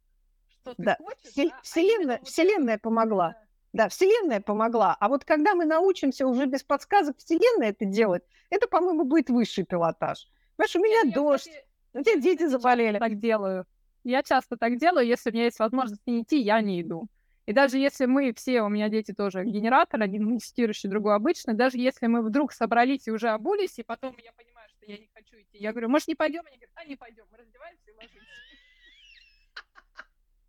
что 0.49 0.73
да. 0.79 0.95
ты 0.95 1.03
хочешь? 1.03 1.53
Вселенная, 1.61 2.17
а 2.17 2.25
Вселенная 2.25 2.75
вот 2.75 2.81
помогла. 2.81 3.29
Да, 3.29 3.45
Вселенная 3.89 4.41
помогла. 4.41 4.97
А 4.99 5.07
вот 5.07 5.23
когда 5.25 5.55
мы 5.55 5.65
научимся 5.65 6.27
уже 6.27 6.45
без 6.45 6.63
подсказок 6.63 7.17
Вселенной 7.17 7.69
это 7.69 7.85
делать, 7.85 8.23
это, 8.49 8.67
по-моему, 8.67 9.05
будет 9.05 9.29
высший 9.29 9.63
пилотаж. 9.63 10.27
Понимаешь, 10.57 10.75
у 10.75 10.79
меня 10.79 11.01
я, 11.05 11.13
дождь, 11.13 11.47
кстати, 11.47 11.65
у 11.93 12.03
тебя 12.03 12.21
дети 12.21 12.47
заболели. 12.47 12.99
Так 12.99 13.17
делаю. 13.19 13.65
Я 14.03 14.23
часто 14.23 14.57
так 14.57 14.77
делаю, 14.77 15.07
если 15.07 15.29
у 15.29 15.33
меня 15.33 15.45
есть 15.45 15.59
возможность 15.59 16.01
не 16.05 16.21
идти, 16.21 16.39
я 16.39 16.59
не 16.61 16.81
иду. 16.81 17.07
И 17.45 17.53
даже 17.53 17.77
если 17.77 18.05
мы 18.05 18.33
все, 18.33 18.61
у 18.61 18.69
меня 18.69 18.89
дети 18.89 19.13
тоже 19.13 19.43
генератор, 19.43 20.01
один 20.01 20.23
инвестирующий, 20.23 20.89
другой 20.89 21.15
обычный, 21.15 21.53
даже 21.53 21.77
если 21.77 22.07
мы 22.07 22.21
вдруг 22.21 22.53
собрались 22.53 23.07
и 23.07 23.11
уже 23.11 23.29
обулись, 23.29 23.79
и 23.79 23.83
потом 23.83 24.15
я 24.23 24.31
понимаю, 24.33 24.69
что 24.69 24.85
я 24.85 24.97
не 24.97 25.09
хочу 25.13 25.37
идти, 25.37 25.57
я 25.57 25.71
говорю, 25.71 25.89
может, 25.89 26.07
не 26.07 26.15
пойдем? 26.15 26.41
Они 26.45 26.57
говорят, 26.57 26.71
а 26.75 26.85
не 26.85 26.95
пойдем, 26.95 27.25
мы 27.31 27.37
раздеваемся 27.37 27.89
и 27.89 27.93
ложимся. 27.93 28.50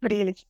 Прелесть. 0.02 0.48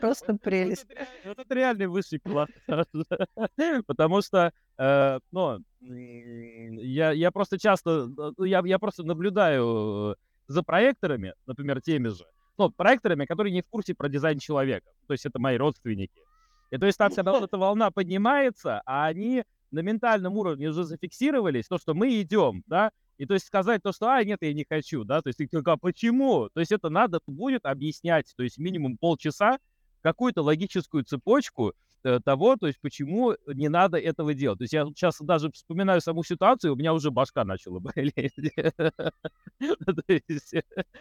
Просто 0.00 0.34
прелесть. 0.34 0.86
Вот 1.24 1.36
это 1.36 1.52
реальный 1.52 1.88
высший 1.88 2.20
класс. 2.20 2.48
Потому 3.86 4.22
что, 4.22 4.52
э, 4.78 5.18
ну, 5.32 5.58
я, 5.80 7.10
я 7.10 7.32
просто 7.32 7.58
часто, 7.58 8.06
ну, 8.06 8.44
я, 8.44 8.62
я 8.64 8.78
просто 8.78 9.02
наблюдаю 9.02 10.16
за 10.46 10.62
проекторами, 10.62 11.34
например, 11.46 11.80
теми 11.82 12.08
же, 12.08 12.24
ну, 12.56 12.70
проекторами, 12.70 13.26
которые 13.26 13.52
не 13.52 13.62
в 13.62 13.68
курсе 13.68 13.96
про 13.96 14.08
дизайн 14.08 14.38
человека. 14.38 14.88
То 15.08 15.14
есть 15.14 15.26
это 15.26 15.40
мои 15.40 15.56
родственники. 15.56 16.22
И 16.70 16.78
то 16.78 16.86
есть 16.86 16.98
там, 16.98 17.10
когда 17.12 17.32
вот 17.32 17.42
эта 17.42 17.58
волна 17.58 17.90
поднимается, 17.90 18.80
а 18.86 19.06
они 19.06 19.42
на 19.72 19.80
ментальном 19.80 20.36
уровне 20.36 20.68
уже 20.68 20.84
зафиксировались, 20.84 21.66
то, 21.66 21.78
что 21.78 21.94
мы 21.94 22.20
идем, 22.20 22.62
да, 22.68 22.92
и 23.18 23.26
то 23.26 23.34
есть 23.34 23.46
сказать 23.46 23.82
то, 23.82 23.92
что, 23.92 24.10
а, 24.10 24.24
нет, 24.24 24.38
я 24.40 24.54
не 24.54 24.64
хочу, 24.68 25.04
да, 25.04 25.20
то 25.20 25.28
есть 25.28 25.38
ты 25.38 25.48
только, 25.48 25.72
а 25.72 25.76
почему? 25.76 26.48
То 26.54 26.60
есть 26.60 26.72
это 26.72 26.88
надо 26.88 27.20
будет 27.26 27.66
объяснять, 27.66 28.32
то 28.36 28.42
есть 28.42 28.58
минимум 28.58 28.96
полчаса 28.96 29.58
какую-то 30.02 30.42
логическую 30.42 31.04
цепочку, 31.04 31.74
Э, 32.04 32.20
того, 32.24 32.56
то 32.56 32.68
есть 32.68 32.80
почему 32.80 33.34
не 33.46 33.68
надо 33.68 33.98
этого 33.98 34.32
делать. 34.32 34.58
То 34.58 34.64
есть 34.64 34.72
я 34.72 34.84
сейчас 34.86 35.16
даже 35.20 35.50
вспоминаю 35.50 36.00
саму 36.00 36.22
ситуацию, 36.22 36.72
у 36.72 36.76
меня 36.76 36.94
уже 36.94 37.10
башка 37.10 37.44
начала 37.44 37.80
болеть. 37.80 38.34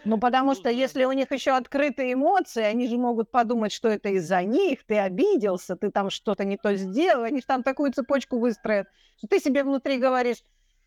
Ну, 0.03 0.19
потому 0.19 0.55
что 0.55 0.69
если 0.69 1.05
у 1.05 1.11
них 1.11 1.31
еще 1.31 1.51
открытые 1.51 2.13
эмоции, 2.13 2.63
они 2.63 2.87
же 2.87 2.97
могут 2.97 3.29
подумать, 3.29 3.71
что 3.71 3.89
это 3.89 4.09
из-за 4.09 4.41
них, 4.43 4.83
ты 4.85 4.97
обиделся, 4.97 5.75
ты 5.75 5.91
там 5.91 6.09
что-то 6.09 6.43
не 6.45 6.57
то 6.57 6.75
сделал, 6.75 7.23
они 7.23 7.41
же 7.41 7.45
там 7.45 7.61
такую 7.61 7.93
цепочку 7.93 8.39
выстроят, 8.39 8.87
что 9.17 9.27
ты 9.27 9.39
себе 9.39 9.63
внутри 9.63 9.99
говоришь, 9.99 10.37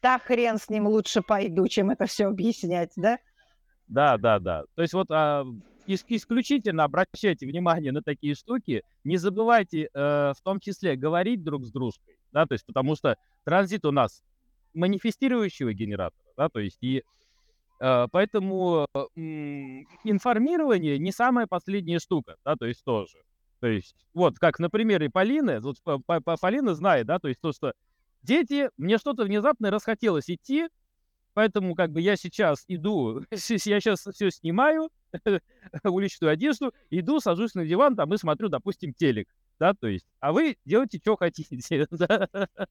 да 0.03 0.19
хрен 0.19 0.59
с 0.59 0.69
ним, 0.69 0.87
лучше 0.87 1.23
пойду, 1.23 1.67
чем 1.69 1.91
это 1.91 2.07
все 2.07 2.27
объяснять, 2.27 2.93
да? 2.97 3.19
Да, 3.89 4.19
да, 4.19 4.39
да. 4.39 4.65
То 4.75 4.83
есть 4.83 4.95
вот 4.95 5.11
а, 5.11 5.45
исключительно 5.87 6.85
обращайте 6.85 7.47
внимание 7.47 7.93
на 7.93 8.03
такие 8.03 8.35
штуки. 8.35 8.83
Не 9.05 9.17
забывайте 9.17 9.89
э, 9.93 10.33
в 10.37 10.41
том 10.43 10.61
числе 10.61 10.97
говорить 10.97 11.43
друг 11.43 11.65
с 11.65 11.73
дружкой, 11.73 12.17
да, 12.33 12.47
то 12.47 12.55
есть 12.55 12.67
потому 12.67 12.97
что 12.97 13.17
транзит 13.45 13.85
у 13.85 13.93
нас 13.93 14.23
манифестирующего 14.75 15.73
генератора, 15.73 16.33
да, 16.37 16.49
то 16.49 16.61
есть 16.61 16.79
и 16.83 17.03
э, 17.81 18.07
поэтому 18.13 18.87
э, 18.95 19.01
информирование 20.05 20.99
не 20.99 21.13
самая 21.13 21.47
последняя 21.47 21.99
штука, 21.99 22.37
да, 22.45 22.57
то 22.57 22.67
есть 22.67 22.85
тоже. 22.85 23.19
То 23.61 23.67
есть 23.67 23.95
вот 24.15 24.39
как 24.39 24.59
на 24.59 24.71
примере 24.71 25.11
Полины, 25.11 25.61
вот 25.61 25.77
Полина 26.41 26.75
знает, 26.75 27.07
да, 27.07 27.19
то 27.19 27.29
есть 27.29 27.41
то, 27.41 27.53
что 27.53 27.75
дети, 28.23 28.71
мне 28.77 28.99
что-то 28.99 29.25
внезапно 29.25 29.71
расхотелось 29.71 30.29
идти, 30.29 30.69
Поэтому 31.35 31.75
как 31.75 31.93
бы 31.93 32.01
я 32.01 32.17
сейчас 32.17 32.65
иду, 32.69 33.21
я 33.31 33.81
сейчас 33.81 34.01
все 34.01 34.31
снимаю, 34.31 34.91
уличную 35.85 36.33
одежду, 36.33 36.75
иду, 36.91 37.21
сажусь 37.21 37.55
на 37.55 37.65
диван 37.65 37.97
там 37.97 38.13
и 38.13 38.19
смотрю, 38.19 38.49
допустим, 38.49 38.93
телек, 38.95 39.29
да, 39.59 39.75
то 39.75 39.87
есть, 39.87 40.07
а 40.19 40.33
вы 40.33 40.57
делайте, 40.65 40.99
что 40.99 41.17
хотите. 41.17 41.59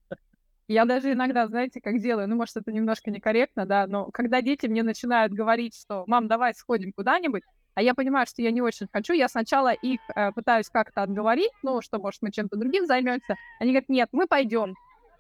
Я 0.68 0.86
даже 0.86 1.14
иногда, 1.14 1.48
знаете, 1.48 1.82
как 1.82 2.00
делаю, 2.00 2.28
ну, 2.28 2.36
может, 2.36 2.56
это 2.58 2.72
немножко 2.72 3.10
некорректно, 3.10 3.66
да, 3.66 3.88
но 3.88 4.12
когда 4.12 4.40
дети 4.40 4.68
мне 4.68 4.84
начинают 4.84 5.34
говорить, 5.34 5.76
что, 5.76 6.04
мам, 6.06 6.28
давай 6.28 6.54
сходим 6.54 6.94
куда-нибудь, 6.94 7.42
а 7.74 7.82
я 7.82 7.96
понимаю, 7.96 8.28
что 8.28 8.44
я 8.44 8.52
не 8.52 8.62
очень 8.62 8.88
хочу, 8.94 9.14
я 9.14 9.28
сначала 9.30 9.74
их 9.74 10.00
э, 10.14 10.32
пытаюсь 10.32 10.70
как-то 10.70 11.02
отговорить, 11.02 11.50
ну, 11.64 11.82
что, 11.82 11.98
может, 11.98 12.22
мы 12.22 12.32
чем-то 12.32 12.56
другим 12.56 12.86
займемся. 12.86 13.36
Они 13.60 13.72
говорят, 13.72 13.90
нет, 13.90 14.10
мы 14.12 14.28
пойдем. 14.28 14.76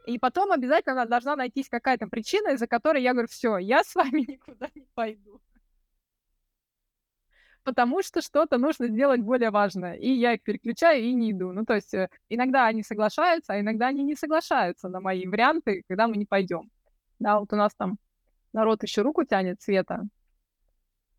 И 0.09 0.17
потом 0.17 0.51
обязательно 0.51 1.05
должна 1.05 1.35
найтись 1.35 1.69
какая-то 1.69 2.07
причина, 2.07 2.53
из-за 2.53 2.65
которой 2.65 3.03
я 3.03 3.11
говорю, 3.11 3.27
все, 3.27 3.57
я 3.59 3.83
с 3.83 3.93
вами 3.93 4.21
никуда 4.31 4.67
не 4.73 4.87
пойду. 4.95 5.39
Потому 7.63 8.01
что 8.01 8.21
что-то 8.21 8.57
нужно 8.57 8.87
сделать 8.87 9.21
более 9.21 9.51
важное. 9.51 9.93
И 9.93 10.09
я 10.09 10.33
их 10.33 10.41
переключаю 10.41 11.03
и 11.03 11.13
не 11.13 11.31
иду. 11.31 11.51
Ну, 11.51 11.63
то 11.63 11.75
есть 11.75 11.93
э, 11.93 12.09
иногда 12.27 12.65
они 12.65 12.81
соглашаются, 12.81 13.53
а 13.53 13.59
иногда 13.59 13.87
они 13.87 14.03
не 14.03 14.15
соглашаются 14.15 14.89
на 14.89 14.99
мои 14.99 15.27
варианты, 15.27 15.83
когда 15.87 16.07
мы 16.07 16.17
не 16.17 16.25
пойдем. 16.25 16.71
Да, 17.19 17.39
вот 17.39 17.53
у 17.53 17.55
нас 17.55 17.75
там 17.75 17.99
народ 18.51 18.81
еще 18.81 19.03
руку 19.03 19.25
тянет, 19.25 19.61
Света. 19.61 20.07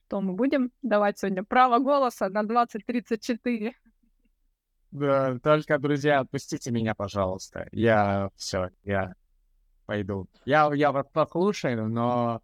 Что 0.07 0.20
мы 0.20 0.33
будем 0.33 0.72
давать 0.83 1.20
сегодня? 1.20 1.44
Право 1.44 1.79
голоса 1.79 2.29
на 2.29 2.42
2034. 2.42 3.72
Да, 4.90 5.38
только, 5.38 5.79
друзья, 5.79 6.20
отпустите 6.20 6.72
меня, 6.72 6.94
пожалуйста. 6.94 7.68
Я 7.70 8.31
все, 8.35 8.70
я 8.83 9.14
пойду. 9.87 10.26
Я, 10.44 10.70
я 10.74 10.90
вас 10.90 11.07
послушаю, 11.12 11.88
но 11.88 12.42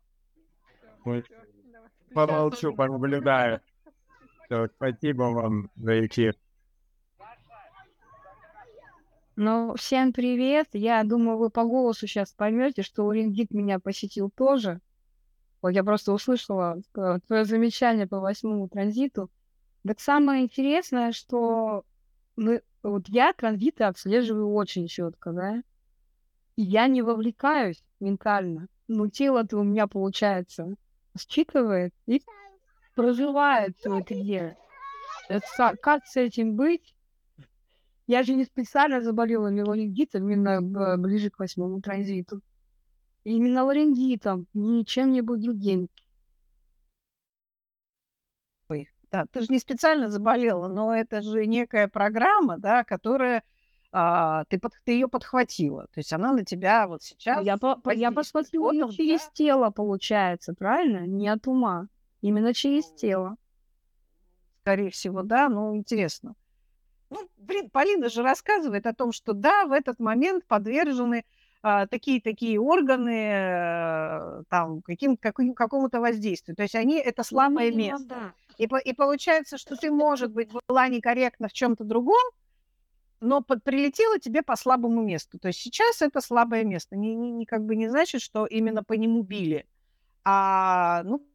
помолчу, 2.15 2.75
понаблюдаю. 2.75 3.61
Все, 4.45 4.69
спасибо 4.77 5.23
вам 5.23 5.71
за 5.75 6.07
эфир. 6.07 6.37
Ну, 9.35 9.75
всем 9.75 10.13
привет. 10.13 10.69
Я 10.73 11.03
думаю, 11.05 11.37
вы 11.37 11.51
по 11.51 11.65
голосу 11.65 12.07
сейчас 12.07 12.33
поймете, 12.33 12.83
что 12.83 13.05
Урингит 13.05 13.51
меня 13.51 13.79
посетил 13.81 14.31
тоже. 14.31 14.81
Вот 15.61 15.71
я 15.71 15.85
просто 15.85 16.13
услышала 16.13 16.79
э, 16.95 17.19
твое 17.27 17.45
замечание 17.45 18.07
по 18.07 18.21
восьмому 18.21 18.69
транзиту. 18.69 19.31
Так 19.87 20.01
самое 20.01 20.45
интересное, 20.45 21.13
что 21.13 21.85
мы, 22.37 22.63
вот 22.83 23.09
я 23.09 23.33
транзиты 23.33 23.85
отслеживаю 23.85 24.53
очень 24.53 24.87
четко, 24.87 25.33
да. 25.33 25.63
И 26.57 26.63
я 26.63 26.87
не 26.87 27.03
вовлекаюсь 27.03 27.83
ментально. 28.01 28.69
Но 28.89 29.09
тело-то 29.09 29.59
у 29.59 29.65
меня, 29.65 29.87
получается, 29.87 30.75
считывает 31.19 31.93
и 32.07 32.23
проживает 32.95 33.77
все 33.79 33.99
это 33.99 34.15
дело. 34.15 34.55
Это, 35.29 35.77
как 35.83 36.07
с 36.07 36.17
этим 36.17 36.55
быть? 36.55 36.95
Я 38.07 38.23
же 38.23 38.35
не 38.35 38.45
специально 38.45 39.01
заболела 39.01 39.49
ларингитом 39.49 40.23
именно 40.23 40.97
ближе 40.97 41.31
к 41.31 41.39
восьмому 41.41 41.81
транзиту. 41.81 42.41
Именно 43.25 43.65
ларингитом, 43.65 44.47
ничем-нибудь 44.55 45.43
другим. 45.43 45.89
Да, 49.11 49.25
ты 49.31 49.41
же 49.41 49.47
не 49.51 49.59
специально 49.59 50.11
заболела, 50.11 50.69
но 50.69 50.95
это 50.95 51.23
же 51.23 51.47
некая 51.47 51.89
программа, 51.89 52.59
да, 52.59 52.85
которая 52.85 53.45
а, 53.93 54.45
ты, 54.49 54.59
под, 54.59 54.73
ты 54.85 54.93
ее 54.93 55.09
подхватила. 55.09 55.85
То 55.85 56.01
есть 56.01 56.13
она 56.13 56.33
на 56.33 56.45
тебя 56.45 56.87
вот 56.87 57.03
сейчас... 57.03 57.45
Я, 57.45 57.57
по, 57.57 57.81
я 57.93 58.11
посмотрю 58.11 58.71
ее 58.73 58.91
через 58.91 59.21
да? 59.21 59.31
тело, 59.33 59.71
получается, 59.71 60.55
правильно? 60.55 61.07
Не 61.07 61.29
от 61.29 61.47
ума. 61.47 61.89
Именно 62.21 62.53
через 62.53 62.91
тело. 62.93 63.37
Скорее 64.61 64.91
всего, 64.91 65.23
да, 65.23 65.49
ну, 65.49 65.77
интересно. 65.77 66.35
Ну, 67.09 67.29
блин, 67.37 67.71
Полина 67.71 68.09
же 68.09 68.23
рассказывает 68.23 68.87
о 68.87 68.93
том, 68.93 69.13
что 69.13 69.33
да, 69.33 69.65
в 69.67 69.73
этот 69.73 70.01
момент 70.01 70.45
подвержены 70.47 71.25
такие-такие 71.63 72.61
органы 72.61 73.31
э, 73.33 74.43
там, 74.49 74.83
каким, 74.83 75.17
каким, 75.17 75.55
какому-то 75.55 76.01
воздействию. 76.01 76.57
То 76.57 76.63
есть 76.63 76.75
они 76.75 76.99
это 76.99 77.23
слабое 77.23 77.71
ну, 77.71 77.77
место. 77.77 78.07
Да. 78.09 78.35
И, 78.59 78.65
и 78.65 78.93
получается, 78.93 79.59
что 79.59 79.77
ты, 79.77 79.91
может 79.91 80.33
быть, 80.33 80.51
была 80.69 80.89
некорректна 80.89 81.49
в 81.49 81.53
чем-то 81.53 81.85
другом, 81.85 82.23
но 83.21 83.41
под, 83.41 83.63
прилетело 83.65 84.19
тебе 84.19 84.43
по 84.43 84.57
слабому 84.57 85.03
месту. 85.03 85.39
То 85.39 85.49
есть 85.49 85.61
сейчас 85.61 86.03
это 86.03 86.21
слабое 86.21 86.65
место. 86.65 86.97
Не, 86.97 87.15
не, 87.15 87.31
не, 87.31 87.47
как 87.47 87.65
бы 87.65 87.77
не 87.77 87.89
значит, 87.89 88.23
что 88.23 88.47
именно 88.47 88.85
по 88.85 88.93
нему 88.93 89.23
били. 89.23 89.67
А, 90.25 91.03
ну, 91.05 91.27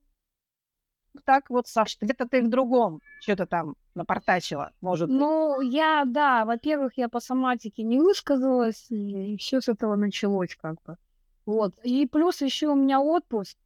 так 1.25 1.49
вот, 1.49 1.67
Саш, 1.67 1.97
где-то 1.99 2.27
ты 2.27 2.41
в 2.41 2.49
другом 2.49 3.01
что-то 3.21 3.45
там 3.45 3.75
напортачила, 3.95 4.71
может 4.81 5.09
быть. 5.09 5.19
Ну, 5.19 5.61
я, 5.61 6.03
да, 6.05 6.45
во-первых, 6.45 6.93
я 6.97 7.09
по 7.09 7.19
соматике 7.19 7.83
не 7.83 7.99
высказалась, 7.99 8.87
и 8.89 9.37
все 9.37 9.61
с 9.61 9.67
этого 9.67 9.95
началось 9.95 10.55
как 10.55 10.81
бы. 10.85 10.97
Вот. 11.45 11.73
И 11.83 12.07
плюс 12.07 12.41
еще 12.41 12.67
у 12.67 12.75
меня 12.75 13.01
отпуск, 13.01 13.57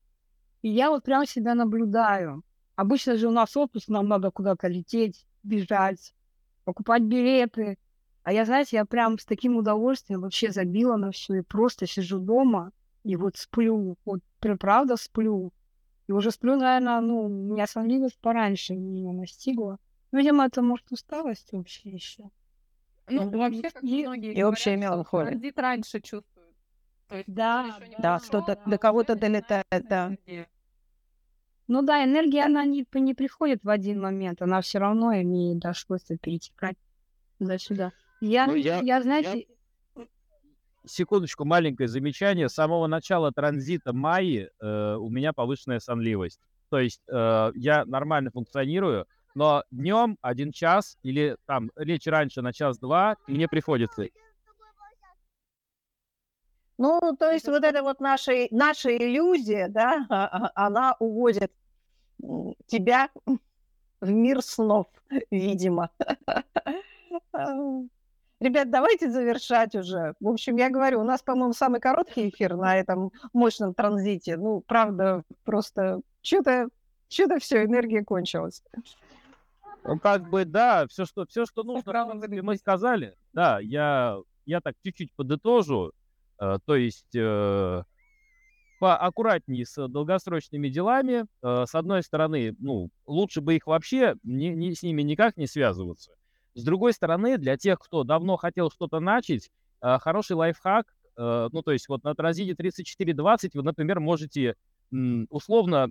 и 0.62 0.70
я 0.70 0.90
вот 0.90 1.04
прям 1.04 1.26
себя 1.26 1.56
наблюдаю. 1.56 2.44
Обычно 2.76 3.18
же 3.18 3.28
у 3.28 3.32
нас 3.32 3.56
отпуск, 3.56 3.88
нам 3.88 4.08
надо 4.08 4.32
куда-то 4.32 4.68
лететь, 4.68 5.26
бежать, 5.44 6.14
покупать 6.64 7.04
билеты. 7.04 7.78
А 8.24 8.34
я, 8.34 8.46
знаете, 8.46 8.78
я 8.78 8.86
прям 8.86 9.20
с 9.20 9.26
таким 9.26 9.56
удовольствием 9.56 10.22
вообще 10.22 10.52
забила 10.52 10.98
на 10.98 11.12
все 11.12 11.36
и 11.36 11.42
просто 11.42 11.86
сижу 11.86 12.20
дома 12.20 12.72
и 13.04 13.16
вот 13.16 13.38
сплю. 13.38 13.98
Вот 14.04 14.22
прям 14.40 14.58
правда 14.58 14.98
сплю. 14.98 15.54
И 16.08 16.12
уже 16.12 16.32
сплю, 16.32 16.56
наверное, 16.56 17.02
ну, 17.02 17.28
меня 17.28 17.68
сонливость 17.68 18.20
пораньше 18.20 18.76
меня 18.76 19.12
настигла. 19.12 19.80
Ну, 20.12 20.20
видимо, 20.20 20.46
это, 20.46 20.62
может, 20.62 20.92
усталость 20.92 21.52
вообще 21.52 21.90
еще. 21.90 22.30
Ну, 23.08 23.30
ну 23.30 23.38
вообще, 23.40 23.70
как 23.70 23.84
и, 23.84 24.06
многие 24.06 24.34
и 24.34 24.44
общая 24.44 24.78
меланхолия. 24.78 25.32
Транзит 25.32 25.60
раньше 25.60 26.00
чувствуют. 26.00 26.56
То 27.08 27.18
есть, 27.18 27.32
да, 27.32 27.78
да, 28.00 28.20
кто-то 28.20 28.60
до 28.66 28.78
кого-то 28.78 29.16
долетает, 29.16 29.66
да. 29.90 30.16
Ну 31.68 31.82
да, 31.82 32.04
энергия, 32.04 32.46
она 32.46 32.64
не, 32.66 32.86
не 32.94 33.14
приходит 33.16 33.64
в 33.64 33.70
один 33.70 34.00
момент, 34.00 34.42
она 34.42 34.62
все 34.62 34.78
равно 34.78 35.14
имеет 35.22 35.58
да, 35.60 35.74
свойство 35.74 36.16
перетекать 36.18 36.78
туда-сюда. 37.40 37.92
Я, 38.22 38.46
ну, 38.48 38.56
я, 38.56 38.80
я, 38.82 39.02
знаете... 39.02 39.48
Секундочку, 40.88 41.46
маленькое 41.46 41.88
замечание. 41.90 42.50
С 42.50 42.54
самого 42.54 42.88
начала 42.88 43.32
транзита 43.32 43.94
Майи 43.94 44.50
э, 44.60 44.96
у 44.96 45.10
меня 45.10 45.34
повышенная 45.34 45.80
сонливость. 45.80 46.40
То 46.70 46.80
есть 46.80 47.02
э, 47.08 47.52
я 47.56 47.86
нормально 47.86 48.32
функционирую, 48.32 49.08
но 49.34 49.64
днем 49.72 50.18
один 50.22 50.52
час 50.52 50.98
или 51.04 51.38
там 51.46 51.72
лечь 51.76 52.08
раньше 52.08 52.42
на 52.42 52.54
час-два 52.54 53.18
мне 53.28 53.48
приходится. 53.48 54.08
Ну, 56.78 57.16
то 57.18 57.32
есть 57.32 57.48
вот 57.48 57.64
эта 57.64 57.82
вот 57.82 58.00
наша, 58.00 58.48
наша 58.52 58.96
иллюзия, 58.96 59.68
да, 59.70 60.06
а- 60.10 60.26
а- 60.28 60.52
она 60.56 60.96
уводит 61.00 61.52
тебя 62.68 63.10
в 64.02 64.10
мир 64.10 64.42
снов, 64.42 64.88
видимо. 65.32 65.90
Ребят, 68.42 68.70
давайте 68.70 69.10
завершать 69.10 69.76
уже. 69.76 70.14
В 70.20 70.28
общем, 70.28 70.58
я 70.58 70.70
говорю, 70.70 71.02
у 71.02 71.04
нас, 71.06 71.22
по-моему, 71.22 71.54
самый 71.54 71.80
короткий 71.80 72.30
эфир 72.30 72.56
на 72.58 72.78
этом 72.78 73.12
мощном 73.34 73.74
транзите. 73.74 74.36
Ну, 74.38 74.62
правда, 74.68 75.24
просто 75.44 76.02
что-то 76.22 76.68
что-то 77.10 77.40
все, 77.40 77.64
энергия 77.64 78.04
кончилась. 78.04 78.64
Ну, 79.84 80.00
как 80.00 80.30
бы, 80.30 80.46
да, 80.46 80.88
все, 80.88 81.06
что, 81.06 81.26
все, 81.28 81.46
что 81.46 81.64
нужно, 81.64 81.92
принципе, 81.92 82.42
мы 82.42 82.58
сказали. 82.58 83.16
Да, 83.34 83.60
я, 83.60 84.18
я 84.46 84.60
так 84.60 84.76
чуть-чуть 84.84 85.14
подытожу. 85.14 85.92
Э, 86.40 86.58
то 86.66 86.76
есть 86.76 87.16
э, 87.16 87.84
поаккуратнее 88.80 89.66
с 89.66 89.88
долгосрочными 89.88 90.70
делами. 90.70 91.26
Э, 91.44 91.66
с 91.68 91.76
одной 91.76 92.02
стороны, 92.04 92.56
ну, 92.60 92.90
лучше 93.06 93.42
бы 93.42 93.56
их 93.56 93.68
вообще 93.68 94.16
не, 94.24 94.50
не- 94.50 94.74
с 94.74 94.82
ними 94.82 95.04
никак 95.04 95.38
не 95.38 95.48
связываться. 95.48 96.12
С 96.56 96.64
другой 96.64 96.94
стороны, 96.94 97.38
для 97.38 97.58
тех, 97.58 97.80
кто 97.80 98.04
давно 98.06 98.38
хотел 98.38 98.72
что-то 98.72 99.02
начать, 99.02 99.52
э, 99.82 99.98
хороший 100.00 100.38
лайфхак, 100.38 100.86
э, 101.18 101.50
ну, 101.52 101.62
то 101.62 101.72
есть 101.72 101.90
вот 101.90 102.04
на 102.06 102.16
транзите 102.16 102.56
3420 102.56 103.56
вы, 103.56 103.62
например, 103.62 104.00
можете 104.00 104.56
условно 105.30 105.90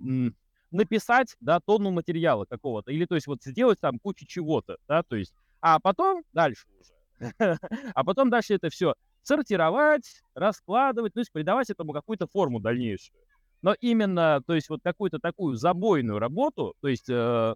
написать, 0.71 1.35
да, 1.39 1.59
тонну 1.59 1.91
материала 1.91 2.45
какого-то, 2.45 2.91
или, 2.91 3.05
то 3.05 3.13
есть, 3.13 3.27
вот 3.27 3.43
сделать 3.43 3.79
там 3.79 3.99
кучу 3.99 4.25
чего-то, 4.25 4.77
да, 4.87 5.03
то 5.03 5.15
есть, 5.15 5.33
а 5.61 5.79
потом 5.79 6.23
дальше 6.33 6.65
уже, 6.79 6.93
а 7.93 8.03
потом 8.03 8.31
дальше 8.31 8.55
это 8.55 8.69
все 8.69 8.95
сортировать, 9.21 10.23
раскладывать, 10.33 11.13
то 11.13 11.19
есть 11.19 11.31
придавать 11.31 11.69
этому 11.69 11.93
какую-то 11.93 12.25
форму 12.25 12.59
дальнейшую. 12.59 13.19
Но 13.61 13.75
именно, 13.79 14.41
то 14.47 14.55
есть, 14.55 14.69
вот 14.69 14.81
какую-то 14.83 15.19
такую 15.19 15.55
забойную 15.55 16.17
работу, 16.17 16.73
то 16.81 16.87
есть 16.87 17.09
э, 17.09 17.55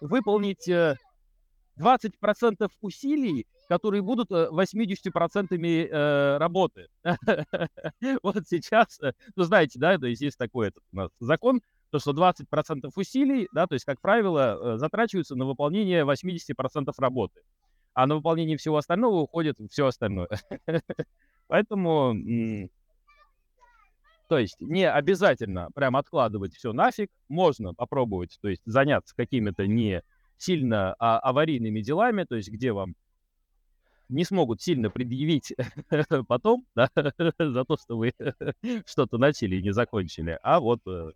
выполнить 0.00 0.68
20% 1.78 2.68
усилий, 2.80 3.46
которые 3.68 4.02
будут 4.02 4.30
э, 4.30 4.48
80% 4.50 5.56
э, 5.58 6.38
работы. 6.38 6.88
Вот 8.22 8.46
сейчас, 8.48 9.00
э, 9.00 9.12
ну, 9.36 9.44
знаете, 9.44 9.78
да, 9.78 9.98
то 9.98 10.06
есть 10.06 10.22
есть 10.22 10.38
такой 10.38 10.68
этот 10.68 10.82
у 10.92 10.96
нас 10.96 11.10
закон, 11.20 11.60
то, 11.90 11.98
что 11.98 12.12
20% 12.12 12.90
усилий, 12.96 13.48
да, 13.52 13.66
то 13.66 13.74
есть, 13.74 13.84
как 13.84 14.00
правило, 14.00 14.74
э, 14.74 14.78
затрачиваются 14.78 15.36
на 15.36 15.44
выполнение 15.46 16.04
80% 16.04 16.92
работы, 16.98 17.40
а 17.94 18.06
на 18.06 18.16
выполнение 18.16 18.56
всего 18.56 18.76
остального 18.76 19.20
уходит 19.20 19.56
все 19.70 19.86
остальное. 19.86 20.28
Поэтому, 21.46 22.14
то 24.28 24.38
есть, 24.38 24.60
не 24.60 24.88
обязательно 24.88 25.70
прям 25.74 25.96
откладывать 25.96 26.54
все 26.54 26.72
нафиг, 26.72 27.10
можно 27.28 27.74
попробовать, 27.74 28.38
то 28.42 28.48
есть, 28.48 28.62
заняться 28.66 29.14
какими-то 29.16 29.66
не 29.66 30.02
сильно 30.38 30.94
а, 30.98 31.18
аварийными 31.18 31.80
делами, 31.80 32.24
то 32.24 32.36
есть, 32.36 32.50
где 32.50 32.72
вам 32.72 32.94
не 34.08 34.24
смогут 34.24 34.62
сильно 34.62 34.90
предъявить 34.90 35.54
потом, 36.28 36.64
да, 36.74 36.90
за 37.38 37.64
то, 37.64 37.76
что 37.76 37.98
вы 37.98 38.12
что-то 38.86 39.18
начали 39.18 39.56
и 39.56 39.62
не 39.62 39.72
закончили, 39.72 40.38
а 40.42 40.60
вот 40.60 40.80
э, 40.86 41.10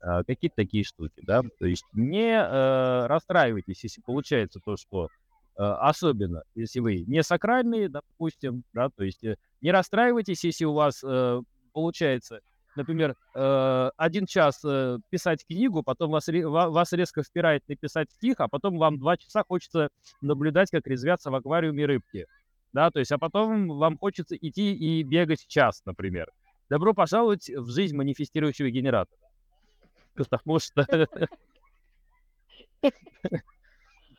а, 0.00 0.24
какие-то 0.24 0.56
такие 0.56 0.84
штуки, 0.84 1.22
да. 1.22 1.42
То 1.58 1.66
есть 1.66 1.84
не 1.92 2.32
э, 2.32 3.06
расстраивайтесь, 3.06 3.84
если 3.84 4.00
получается 4.00 4.60
то, 4.64 4.76
что 4.76 5.08
э, 5.56 5.62
особенно, 5.62 6.42
если 6.54 6.80
вы 6.80 7.04
не 7.06 7.22
сакральные, 7.22 7.88
допустим, 7.88 8.64
да, 8.72 8.88
то 8.88 9.04
есть 9.04 9.22
не 9.60 9.70
расстраивайтесь, 9.70 10.42
если 10.42 10.64
у 10.64 10.72
вас 10.72 11.02
э, 11.04 11.40
получается, 11.76 12.40
например, 12.76 13.16
э, 13.34 13.90
один 13.96 14.26
час 14.26 14.64
э, 14.64 14.98
писать 15.10 15.44
книгу, 15.46 15.82
потом 15.82 16.10
вас, 16.10 16.28
вас 16.28 16.92
резко 16.92 17.22
впирает 17.22 17.62
написать 17.68 18.10
стих, 18.12 18.36
а 18.40 18.48
потом 18.48 18.78
вам 18.78 18.98
два 18.98 19.16
часа 19.16 19.44
хочется 19.46 19.88
наблюдать, 20.20 20.70
как 20.70 20.86
резвятся 20.86 21.30
в 21.30 21.34
аквариуме 21.34 21.86
рыбки, 21.86 22.26
да, 22.72 22.90
то 22.90 22.98
есть, 22.98 23.12
а 23.12 23.18
потом 23.18 23.68
вам 23.68 23.96
хочется 23.98 24.36
идти 24.36 24.74
и 24.74 25.02
бегать 25.02 25.46
час, 25.46 25.82
например. 25.84 26.30
Добро 26.68 26.94
пожаловать 26.94 27.48
в 27.48 27.70
жизнь 27.70 27.96
манифестирующего 27.96 28.70
генератора. 28.70 29.20
Потому 30.14 30.58
что... 30.58 31.08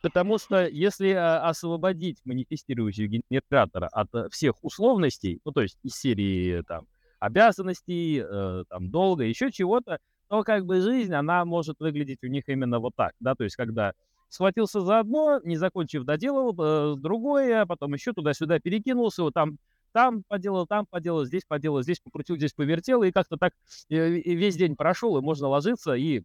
Потому 0.01 0.37
что 0.37 0.67
если 0.67 1.09
а, 1.09 1.47
освободить 1.49 2.19
манифестирующего 2.23 3.07
генератора 3.07 3.87
от 3.87 4.13
э, 4.13 4.29
всех 4.29 4.63
условностей, 4.63 5.41
ну, 5.43 5.51
то 5.51 5.61
есть 5.61 5.77
из 5.83 5.95
серии 5.95 6.61
там 6.61 6.85
обязанностей, 7.19 8.23
э, 8.23 8.63
там, 8.69 8.89
долга, 8.89 9.23
еще 9.23 9.51
чего-то, 9.51 9.99
то 10.29 10.43
как 10.43 10.65
бы 10.65 10.81
жизнь, 10.81 11.13
она 11.13 11.45
может 11.45 11.79
выглядеть 11.79 12.23
у 12.23 12.27
них 12.27 12.43
именно 12.47 12.79
вот 12.79 12.93
так, 12.95 13.13
да, 13.19 13.35
то 13.35 13.43
есть 13.43 13.55
когда 13.55 13.93
схватился 14.29 14.81
за 14.81 14.99
одно, 14.99 15.39
не 15.43 15.55
закончив, 15.57 16.03
доделал 16.03 16.55
э, 16.59 16.95
другое, 16.97 17.65
потом 17.65 17.93
еще 17.93 18.13
туда-сюда 18.13 18.59
перекинулся, 18.59 19.23
вот 19.23 19.33
там 19.33 19.57
там 19.93 20.23
поделал, 20.27 20.67
там 20.67 20.85
поделал, 20.85 21.25
здесь 21.25 21.43
поделал, 21.47 21.81
здесь 21.81 21.99
покрутил, 21.99 22.35
здесь 22.35 22.53
повертел, 22.53 23.03
и 23.03 23.11
как-то 23.11 23.37
так 23.37 23.53
э, 23.89 24.09
весь 24.09 24.55
день 24.55 24.75
прошел, 24.75 25.17
и 25.17 25.21
можно 25.21 25.47
ложиться 25.47 25.93
и 25.93 26.21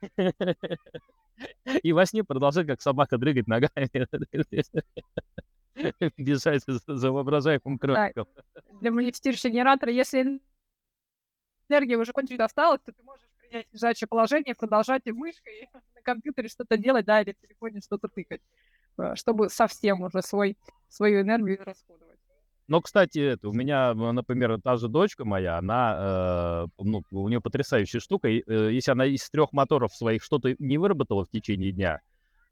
и 1.82 1.92
во 1.92 2.06
сне 2.06 2.24
продолжать, 2.24 2.66
как 2.66 2.82
собака, 2.82 3.18
дрыгать 3.18 3.46
ногами, 3.46 3.90
бежать 6.16 6.62
за 6.66 7.12
воображаемым 7.12 7.78
кроликом. 7.78 8.26
Для 8.80 8.90
манифестирующего 8.90 9.50
генератора, 9.50 9.92
если 9.92 10.40
энергия 11.68 11.96
уже 11.96 12.12
кончить 12.12 12.40
осталась, 12.40 12.80
то 12.84 12.92
ты 12.92 13.02
можешь 13.02 13.26
принять 13.38 13.66
лежачее 13.72 14.08
положение, 14.08 14.54
продолжать 14.54 15.02
и 15.06 15.12
мышкой 15.12 15.68
на 15.94 16.02
компьютере 16.02 16.48
что-то 16.48 16.76
делать, 16.76 17.06
да, 17.06 17.22
или 17.22 17.32
в 17.32 17.46
телефоне 17.46 17.80
что-то 17.80 18.08
тыкать, 18.08 18.40
э, 18.98 19.14
чтобы 19.16 19.48
совсем 19.48 20.02
уже 20.02 20.22
свой, 20.22 20.56
свою 20.88 21.22
энергию 21.22 21.58
не 21.58 21.64
расходовать. 21.64 22.18
Но, 22.66 22.80
кстати, 22.80 23.18
это, 23.18 23.50
у 23.50 23.52
меня, 23.52 23.90
м, 23.90 24.14
например, 24.14 24.58
та 24.62 24.76
же 24.76 24.88
дочка 24.88 25.24
моя, 25.26 25.58
она, 25.58 26.64
э, 26.78 26.82
ну, 26.82 27.02
у 27.10 27.28
нее 27.28 27.40
потрясающая 27.40 28.00
штука. 28.00 28.28
и, 28.28 28.42
э, 28.46 28.70
Если 28.72 28.90
она 28.90 29.04
из 29.04 29.28
трех 29.28 29.52
моторов 29.52 29.94
своих 29.94 30.22
что-то 30.22 30.54
не 30.58 30.78
выработала 30.78 31.24
в 31.24 31.30
течение 31.30 31.72
дня, 31.72 32.00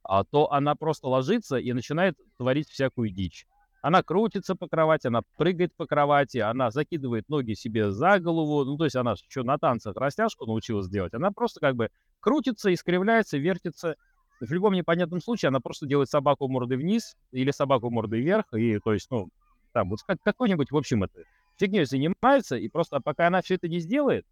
а, 0.04 0.24
то 0.24 0.50
она 0.52 0.74
просто 0.74 1.08
ложится 1.08 1.56
и 1.56 1.72
начинает 1.72 2.16
творить 2.36 2.68
всякую 2.68 3.10
дичь. 3.10 3.46
Она 3.82 4.04
крутится 4.04 4.54
по 4.54 4.68
кровати, 4.68 5.08
она 5.08 5.22
прыгает 5.36 5.74
по 5.74 5.86
кровати, 5.86 6.38
она 6.38 6.70
закидывает 6.70 7.28
ноги 7.28 7.54
себе 7.54 7.90
за 7.90 8.20
голову. 8.20 8.64
Ну, 8.64 8.76
то 8.76 8.84
есть 8.84 8.94
она 8.94 9.16
что 9.16 9.42
на 9.42 9.58
танцах 9.58 9.96
растяжку 9.96 10.46
научилась 10.46 10.88
делать. 10.88 11.14
Она 11.14 11.32
просто 11.32 11.58
как 11.58 11.74
бы 11.74 11.90
крутится, 12.20 12.72
искривляется, 12.72 13.38
вертится. 13.38 13.96
В 14.40 14.52
любом 14.52 14.74
непонятном 14.74 15.20
случае 15.20 15.48
она 15.48 15.58
просто 15.58 15.86
делает 15.86 16.08
собаку 16.08 16.46
мордой 16.46 16.76
вниз 16.76 17.16
или 17.32 17.50
собаку 17.50 17.90
мордой 17.90 18.20
вверх. 18.20 18.46
И, 18.54 18.78
то 18.78 18.92
есть, 18.92 19.10
ну, 19.10 19.30
там 19.72 19.90
вот 19.90 20.00
как, 20.06 20.18
какой-нибудь, 20.22 20.70
в 20.70 20.76
общем, 20.76 21.02
это 21.02 21.24
фигней 21.58 21.84
занимается, 21.84 22.56
и 22.56 22.68
просто 22.68 23.00
пока 23.00 23.26
она 23.26 23.42
все 23.42 23.54
это 23.56 23.68
не 23.68 23.80
сделает, 23.80 24.24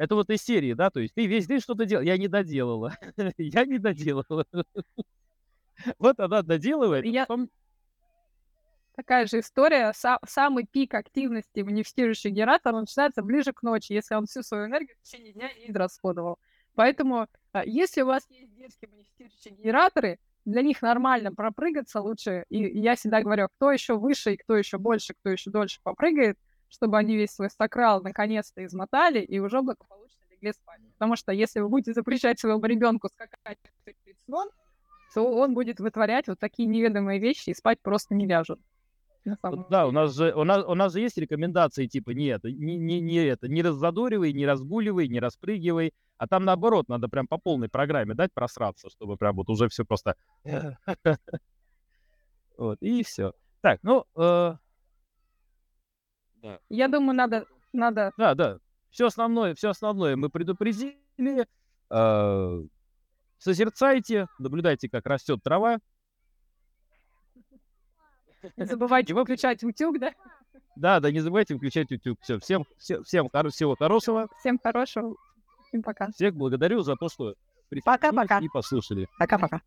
это 0.00 0.14
вот 0.14 0.30
из 0.30 0.42
серии, 0.42 0.72
да, 0.72 0.88
то 0.90 0.98
есть 0.98 1.12
ты 1.12 1.26
весь 1.26 1.46
день 1.46 1.60
что-то 1.60 1.84
делал, 1.84 2.02
я 2.02 2.16
не 2.16 2.26
доделала, 2.26 2.96
я 3.36 3.64
не 3.66 3.78
доделала. 3.78 4.46
Вот 5.98 6.20
она 6.20 6.42
доделывает, 6.42 7.04
Я- 7.06 7.24
потом 7.26 7.48
Такая 8.96 9.26
же 9.26 9.40
история. 9.40 9.92
Са- 9.92 10.18
самый 10.26 10.66
пик 10.66 10.92
активности 10.94 11.60
манифестирующего 11.60 12.32
генератора 12.32 12.80
начинается 12.80 13.22
ближе 13.22 13.52
к 13.52 13.62
ночи, 13.62 13.92
если 13.92 14.14
он 14.14 14.26
всю 14.26 14.42
свою 14.42 14.66
энергию 14.66 14.96
в 14.98 15.06
течение 15.06 15.32
дня 15.32 15.50
не 15.54 15.70
израсходовал. 15.70 16.38
Поэтому, 16.74 17.26
а, 17.52 17.64
если 17.64 18.02
у 18.02 18.06
вас 18.06 18.26
есть 18.28 18.54
детские 18.56 18.90
манифестирующие 18.90 19.54
генераторы, 19.54 20.18
для 20.44 20.62
них 20.62 20.82
нормально 20.82 21.32
пропрыгаться 21.32 22.00
лучше. 22.00 22.44
И 22.50 22.58
я 22.78 22.94
всегда 22.96 23.22
говорю, 23.22 23.48
кто 23.56 23.70
еще 23.72 23.96
выше 23.96 24.34
и 24.34 24.36
кто 24.36 24.56
еще 24.56 24.76
больше, 24.78 25.14
кто 25.14 25.30
еще 25.30 25.50
дольше 25.50 25.80
попрыгает, 25.82 26.38
чтобы 26.70 26.96
они 26.98 27.16
весь 27.16 27.32
свой 27.32 27.50
сакрал 27.50 28.02
наконец-то 28.02 28.64
измотали 28.64 29.20
и 29.20 29.38
уже 29.38 29.60
благополучно 29.60 30.24
легли 30.30 30.52
спать. 30.52 30.80
Потому 30.94 31.16
что 31.16 31.32
если 31.32 31.60
вы 31.60 31.68
будете 31.68 31.92
запрещать 31.92 32.40
своему 32.40 32.64
ребенку 32.64 33.08
скакать 33.08 33.58
перед 33.84 34.18
сном, 34.24 34.48
то 35.12 35.22
он 35.22 35.54
будет 35.54 35.80
вытворять 35.80 36.28
вот 36.28 36.38
такие 36.38 36.66
неведомые 36.68 37.18
вещи 37.18 37.50
и 37.50 37.54
спать 37.54 37.80
просто 37.82 38.14
не 38.14 38.26
ляжет. 38.26 38.60
Да, 39.68 39.86
у 39.86 39.90
нас 39.90 40.14
же 40.14 40.32
у 40.32 40.44
нас, 40.44 40.64
у 40.64 40.74
нас 40.74 40.92
же 40.94 41.00
есть 41.00 41.18
рекомендации 41.18 41.86
типа 41.86 42.10
не 42.10 42.26
это, 42.26 42.50
не, 42.50 42.76
не, 42.76 43.00
не 43.00 43.16
это, 43.16 43.48
не 43.48 43.62
раззадоривай, 43.62 44.32
не 44.32 44.46
разгуливай, 44.46 45.08
не 45.08 45.20
распрыгивай, 45.20 45.92
а 46.16 46.26
там 46.26 46.46
наоборот 46.46 46.88
надо 46.88 47.08
прям 47.08 47.26
по 47.26 47.36
полной 47.36 47.68
программе 47.68 48.14
дать 48.14 48.32
просраться, 48.32 48.88
чтобы 48.88 49.18
прям 49.18 49.36
вот 49.36 49.50
уже 49.50 49.68
все 49.68 49.84
просто 49.84 50.14
вот 52.56 52.78
и 52.80 53.02
все. 53.02 53.34
Так, 53.60 53.80
ну 53.82 54.06
э, 56.42 56.58
Я 56.68 56.88
думаю, 56.88 57.16
надо, 57.16 57.46
надо 57.72 58.12
да, 58.16 58.34
да, 58.34 58.58
все 58.90 59.06
основное, 59.06 59.54
все 59.54 59.70
основное 59.70 60.16
мы 60.16 60.28
предупредили. 60.30 60.96
Э, 61.90 62.62
созерцайте, 63.38 64.26
наблюдайте, 64.38 64.88
как 64.88 65.06
растет 65.06 65.42
трава. 65.42 65.78
Не 68.56 68.64
забывайте 68.64 69.12
выключать 69.14 69.62
утюг, 69.62 69.98
да? 69.98 70.12
Да, 70.76 71.00
да, 71.00 71.10
не 71.10 71.20
забывайте 71.20 71.54
выключать 71.54 71.90
YouTube. 71.90 72.18
Все, 72.22 72.38
всем, 72.38 72.64
всем, 72.78 73.02
всем 73.04 73.26
хоро- 73.26 73.50
всего 73.50 73.76
хорошего. 73.76 74.28
Всем 74.38 74.58
хорошего. 74.62 75.14
Всем 75.68 75.82
пока. 75.82 76.10
Всех 76.12 76.34
благодарю 76.34 76.80
за 76.82 76.96
то, 76.96 77.08
что 77.08 77.34
присоединились 77.68 77.84
Пока-пока. 77.84 78.38
и 78.38 78.48
послушали. 78.48 79.08
Пока-пока. 79.18 79.60